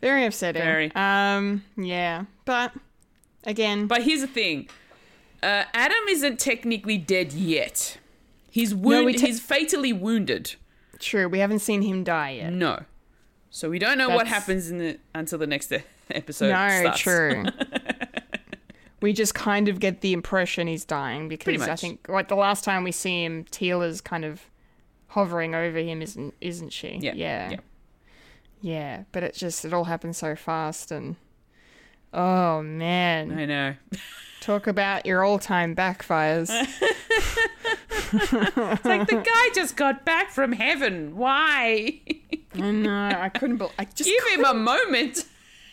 [0.01, 0.63] Very upsetting.
[0.63, 0.65] Mm.
[0.65, 0.93] Very.
[0.95, 2.25] Um, yeah.
[2.45, 2.73] But
[3.45, 4.69] again, But here's the thing.
[5.43, 7.99] Uh, Adam isn't technically dead yet.
[8.55, 10.55] He's wound- we ta- he's fatally wounded.
[11.01, 12.53] true, we haven't seen him die yet.
[12.53, 12.85] No.
[13.51, 15.73] So we don't know what happens in the until the next
[16.09, 17.01] episode no, starts.
[17.01, 17.45] true.
[19.01, 22.63] we just kind of get the impression he's dying because I think like the last
[22.63, 24.43] time we see him, Teela's kind of
[25.09, 26.99] hovering over him, isn't isn't she?
[27.03, 27.51] Yeah, Yeah.
[27.51, 27.57] yeah.
[28.61, 31.17] Yeah, but it just it all happened so fast and
[32.13, 33.37] oh man.
[33.37, 33.75] I know.
[34.41, 36.51] Talk about your all time backfires.
[38.13, 41.17] It's like the guy just got back from heaven.
[41.17, 42.01] Why?
[42.55, 43.13] I know.
[43.19, 43.57] I couldn't.
[43.59, 44.05] Be- I just.
[44.09, 45.25] Give him a moment.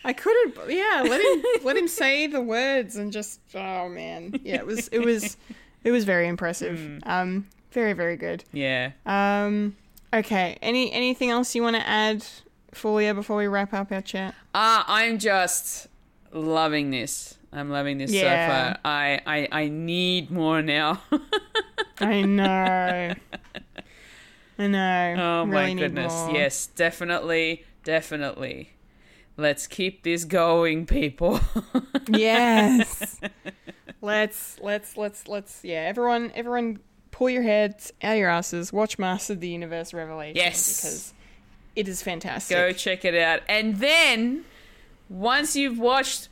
[0.03, 0.55] I couldn't.
[0.69, 1.03] Yeah.
[1.07, 1.43] Let him.
[1.63, 3.39] let him say the words and just.
[3.55, 4.39] Oh man.
[4.43, 4.55] Yeah.
[4.55, 4.87] It was.
[4.89, 5.37] It was.
[5.83, 6.77] It was very impressive.
[6.79, 7.07] Mm.
[7.07, 7.47] Um.
[7.71, 7.93] Very.
[7.93, 8.43] Very good.
[8.53, 8.91] Yeah.
[9.05, 9.75] Um.
[10.13, 10.57] Okay.
[10.61, 10.91] Any.
[10.91, 12.25] Anything else you want to add,
[12.73, 14.33] Fulia, before we wrap up our chat?
[14.55, 15.87] Ah, I'm just
[16.33, 17.37] loving this.
[17.53, 18.21] I'm loving this Yeah.
[18.21, 18.79] so far.
[18.85, 21.01] I, I I need more now.
[22.01, 23.13] I know.
[24.59, 25.15] I know.
[25.17, 26.13] oh my Really need goodness.
[26.31, 28.71] Yes, definitely, definitely.
[29.37, 31.39] Let's keep this going, people.
[32.09, 33.19] Yes.
[34.01, 35.81] let's let's let's let's yeah.
[35.81, 36.79] Everyone everyone
[37.11, 38.73] pull your heads out of your asses.
[38.73, 40.35] Watch Master of the Universe Revelation.
[40.35, 40.81] Yes.
[40.81, 41.13] Because
[41.75, 42.57] it is fantastic.
[42.57, 43.41] Go check it out.
[43.47, 44.45] And then
[45.09, 46.29] once you've watched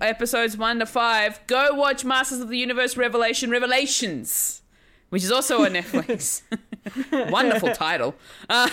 [0.00, 4.62] episodes 1 to 5, go watch Masters of the Universe Revelation Revelations,
[5.14, 6.42] which is also on Netflix.
[7.30, 8.16] Wonderful title.
[8.50, 8.68] Um,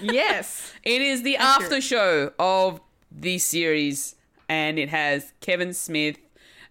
[0.00, 0.72] yes.
[0.84, 1.64] It is the Accurate.
[1.64, 2.80] after show of
[3.10, 4.14] the series,
[4.48, 6.18] and it has Kevin Smith,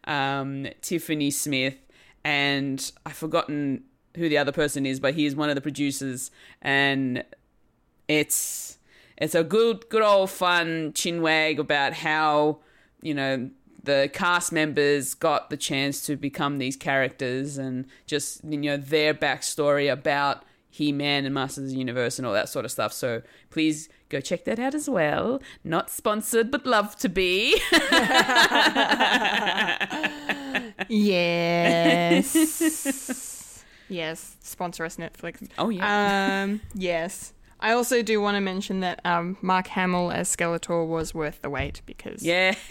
[0.06, 1.76] um, Tiffany Smith,
[2.24, 3.84] and I've forgotten
[4.16, 6.32] who the other person is, but he is one of the producers,
[6.62, 7.26] and
[8.08, 8.78] it's
[9.18, 12.60] it's a good good old fun chinwag about how
[13.02, 13.50] you know
[13.84, 19.14] the cast members got the chance to become these characters and just you know their
[19.14, 23.22] backstory about he-man and masters of the universe and all that sort of stuff so
[23.52, 27.60] please go check that out as well not sponsored but love to be
[30.90, 32.36] Yes.
[33.90, 34.36] yes.
[34.42, 35.48] Sponsor us, Netflix.
[35.58, 36.62] oh yeah Um.
[36.74, 37.34] yes.
[37.64, 41.50] I also do want to mention that um, Mark Hamill as Skeletor was worth the
[41.50, 42.54] wait because yeah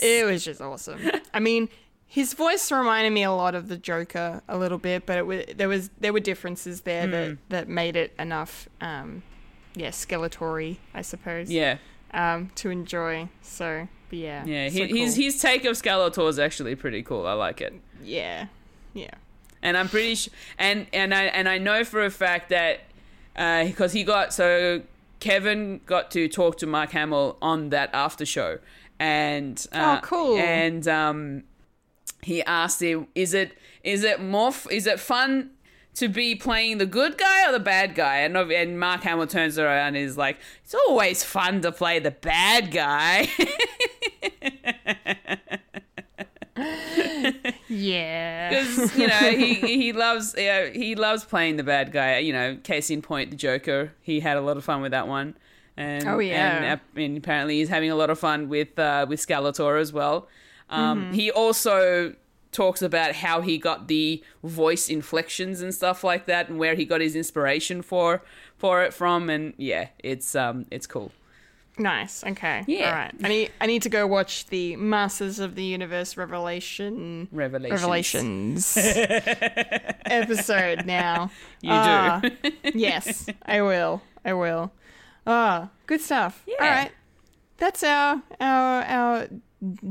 [0.00, 1.00] It was just awesome.
[1.34, 1.68] I mean,
[2.06, 5.44] his voice reminded me a lot of the Joker a little bit, but it was
[5.56, 7.10] there was there were differences there Hmm.
[7.12, 9.22] that that made it enough, um,
[9.74, 11.78] yeah, Skeletory, I suppose, yeah
[12.12, 13.28] um, to enjoy.
[13.42, 15.24] So, but yeah, yeah so he, his cool.
[15.24, 17.72] his take of Skeletor is actually pretty cool i like it
[18.04, 18.46] yeah,
[18.92, 19.14] yeah,
[19.62, 22.80] and I'm pretty sure, and and I and I know for a fact that
[23.34, 24.82] because he got so
[25.20, 28.58] Kevin got to talk to Mark Hamill on that after show,
[28.98, 30.38] and uh, Oh, cool.
[30.38, 31.44] and um,
[32.22, 35.50] he asked him, "Is it is it more f- is it fun?"
[35.96, 39.58] To be playing the good guy or the bad guy, and and Mark Hamill turns
[39.58, 43.28] around and is like, "It's always fun to play the bad guy."
[47.72, 48.50] Yeah.
[48.50, 52.18] because you know he he loves you know, he loves playing the bad guy.
[52.18, 53.92] You know, case in point, the Joker.
[54.00, 55.36] He had a lot of fun with that one.
[55.76, 56.74] And, Oh, yeah.
[56.74, 60.28] and, and apparently he's having a lot of fun with uh, with Skeletor as well.
[60.68, 61.12] Um, Mm-hmm.
[61.14, 62.14] He also
[62.52, 66.84] talks about how he got the voice inflections and stuff like that, and where he
[66.84, 68.22] got his inspiration for
[68.58, 69.30] for it from.
[69.30, 71.10] And yeah, it's um it's cool.
[71.78, 72.22] Nice.
[72.22, 72.64] Okay.
[72.66, 72.88] Yeah.
[72.90, 73.14] All right.
[73.24, 77.80] I need I need to go watch the Masters of the Universe Revelation Revelations.
[77.80, 78.76] Revelations
[80.06, 81.30] episode now.
[81.60, 82.50] You Ah, do.
[82.74, 84.02] yes, I will.
[84.24, 84.72] I will.
[85.26, 86.42] Ah, good stuff.
[86.46, 86.54] Yeah.
[86.60, 86.92] All right.
[87.58, 89.28] That's our our our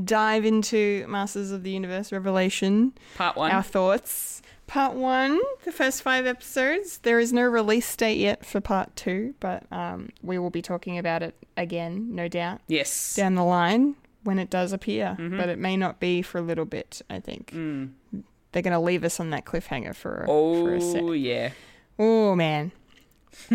[0.04, 2.92] dive into Masters of the Universe Revelation.
[3.16, 3.50] Part one.
[3.50, 4.42] Our thoughts.
[4.72, 6.96] Part one, the first five episodes.
[7.02, 10.96] There is no release date yet for part two, but um, we will be talking
[10.96, 13.14] about it again, no doubt, yes.
[13.14, 15.14] down the line when it does appear.
[15.20, 15.36] Mm-hmm.
[15.36, 17.52] But it may not be for a little bit, I think.
[17.52, 17.90] Mm.
[18.52, 21.02] They're going to leave us on that cliffhanger for, for a sec.
[21.02, 21.50] Oh yeah.
[21.98, 22.72] Oh, man.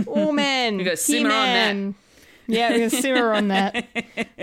[0.06, 0.78] Oh, man.
[0.78, 1.94] We gotta simmer on that.
[2.46, 3.88] Yeah, we're going to simmer on that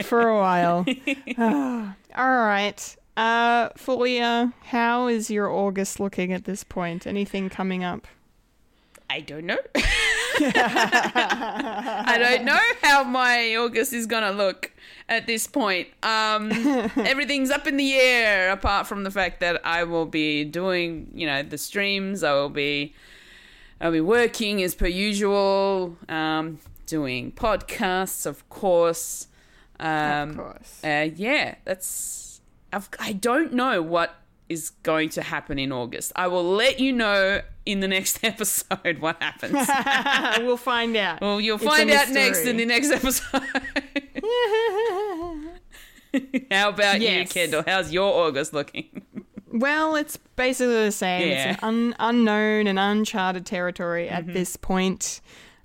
[0.06, 0.84] for a while.
[1.38, 2.96] All right.
[3.16, 7.06] Uh, Fulia, how is your August looking at this point?
[7.06, 8.06] Anything coming up?
[9.08, 9.58] I don't know.
[10.36, 14.72] I don't know how my August is gonna look
[15.08, 15.88] at this point.
[16.02, 16.50] Um,
[16.96, 21.26] everything's up in the air, apart from the fact that I will be doing, you
[21.26, 22.24] know, the streams.
[22.24, 22.94] I will be,
[23.80, 25.96] I'll be working as per usual.
[26.08, 29.28] Um, doing podcasts, of course.
[29.78, 30.80] Um, of course.
[30.84, 32.23] uh, yeah, that's.
[32.74, 34.16] I've, I don't know what
[34.48, 36.12] is going to happen in August.
[36.16, 39.66] I will let you know in the next episode what happens.
[40.44, 41.20] we'll find out.
[41.22, 43.42] well, you'll It's find out next in the next episode.
[46.50, 47.64] How about you, Kendall?
[47.66, 49.02] How's your August looking?
[49.52, 51.28] well, it's basically the same.
[51.28, 51.52] Yeah.
[51.54, 54.32] It's an un- unknown and uncharted territory at Mm-hmm.
[54.34, 55.20] this point.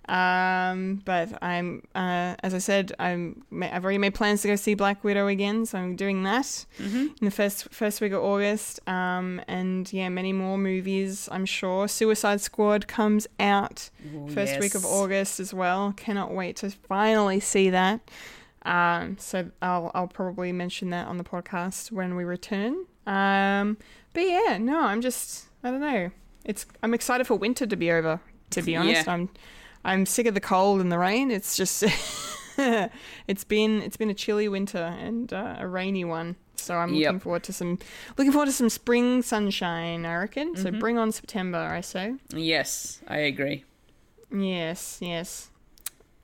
[0.10, 4.74] Um, but I'm, uh, as I said, I'm, I've already made plans to go see
[4.74, 6.40] Black Widow again, so I'm doing that
[6.80, 6.98] Mm-hmm.
[7.22, 8.80] in the first first week of August.
[8.90, 11.30] Um, and yeah, many more movies.
[11.32, 13.90] I'm sure Suicide Squad comes out
[14.34, 14.84] first week of.
[14.86, 15.94] August as well.
[15.96, 18.00] Cannot wait to finally see that.
[18.64, 22.86] Um, so I'll I'll probably mention that on the podcast when we return.
[23.06, 23.78] Um,
[24.14, 26.10] but yeah, no, I'm just I don't know.
[26.46, 28.20] It's I'm excited for winter to be over.
[28.52, 29.14] To be honest, Yeah.
[29.14, 29.30] I'm
[29.86, 31.32] I'm sick of the cold and the rain.
[31.32, 31.84] It's just
[32.58, 36.36] it's been it's been a chilly winter and uh, a rainy one.
[36.56, 37.08] So I'm Yep.
[37.08, 37.80] looking forward to some
[38.18, 40.06] looking forward to some spring sunshine.
[40.06, 40.56] I reckon.
[40.58, 40.80] So Mm-hmm.
[40.80, 41.58] bring on September.
[41.58, 42.16] I say.
[42.34, 43.64] Yes, I agree.
[44.32, 45.50] Yes, yes.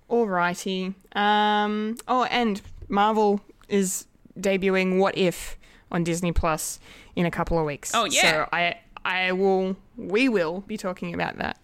[0.09, 0.93] Alrighty.
[1.15, 1.97] Um.
[2.07, 4.05] Oh, and Marvel is
[4.39, 5.57] debuting What If
[5.91, 6.79] on Disney Plus
[7.15, 7.91] in a couple of weeks.
[7.95, 8.21] Oh, yeah.
[8.21, 11.57] So I, I will, we will be talking about that.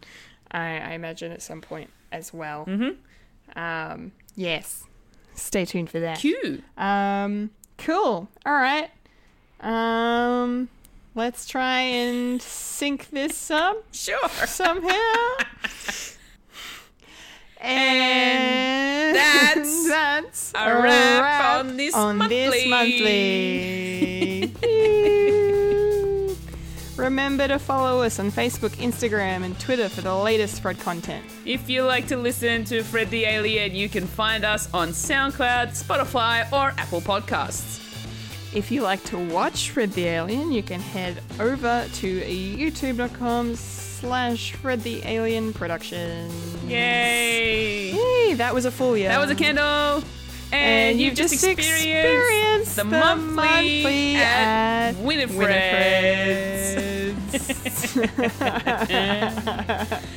[0.51, 2.65] I, I imagine at some point as well.
[2.65, 3.59] Mm-hmm.
[3.59, 4.11] Um.
[4.35, 4.83] Yes.
[5.35, 6.19] Stay tuned for that.
[6.19, 6.63] Cute.
[6.77, 7.49] Um.
[7.77, 8.27] Cool.
[8.45, 8.89] All right.
[9.61, 10.69] Um.
[11.13, 14.29] Let's try and sync this up Sure.
[14.29, 14.91] somehow.
[17.63, 22.69] And, that's that's a wrap on this on this monthly.
[22.69, 24.10] monthly.
[27.01, 31.25] Remember to follow us on Facebook, Instagram, and Twitter for the latest Fred content.
[31.47, 35.69] If you like to listen to Fred the Alien, you can find us on SoundCloud,
[35.69, 37.79] Spotify, or Apple Podcasts.
[38.53, 44.51] If you like to watch Fred the Alien, you can head over to youtube.com slash
[44.53, 46.31] Fred the Alien Productions.
[46.67, 47.93] Yay!
[47.93, 49.09] Yay, that was a full year.
[49.09, 50.03] That was a candle.
[50.51, 56.75] And, And you've just experienced, the, monthly, at, Winifred's.
[57.31, 57.97] Winifred's.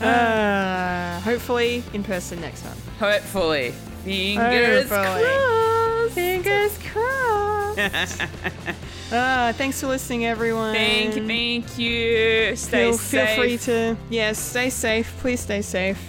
[0.00, 2.76] uh, hopefully in person next time.
[2.98, 3.72] Hopefully.
[4.04, 5.22] Fingers Hopefully.
[5.24, 6.14] crossed.
[6.14, 8.20] Fingers crossed.
[9.12, 10.74] uh, thanks for listening, everyone.
[10.74, 12.56] Thank you, thank you.
[12.56, 13.28] Stay feel, safe.
[13.28, 15.14] feel free to yes, stay safe.
[15.18, 16.00] Please stay safe,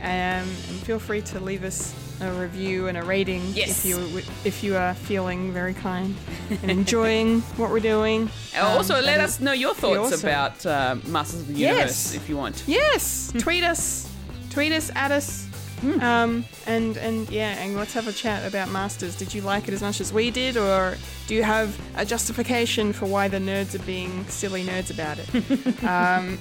[0.00, 0.46] um, and
[0.84, 3.84] feel free to leave us a review and a rating Yes.
[3.84, 6.14] if you if you are feeling very kind
[6.62, 8.30] and enjoying what we're doing.
[8.58, 10.28] Also, Um, let us know your thoughts awesome.
[10.28, 11.72] about uh, Masters of the Yes.
[11.76, 12.62] Universe if you want.
[12.66, 14.08] Yes, tweet us,
[14.50, 15.44] tweet us at us.
[15.82, 16.00] Hmm.
[16.00, 19.14] Um, and and yeah, and let's have a chat about Masters.
[19.14, 22.94] Did you like it as much as we did, or do you have a justification
[22.94, 25.84] for why the nerds are being silly nerds about it?
[25.84, 26.38] um,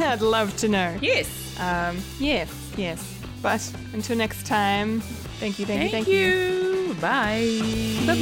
[0.00, 0.96] I'd love to know.
[1.02, 1.28] Yes.
[1.60, 2.48] Um, yes,
[2.78, 3.18] yes.
[3.42, 5.00] But until next time,
[5.40, 6.14] thank you, thank, Thank, you, thank you.
[6.14, 6.94] you.
[7.00, 7.60] Bye.
[8.06, 8.20] Bye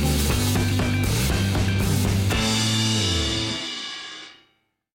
[0.00, 0.04] bye.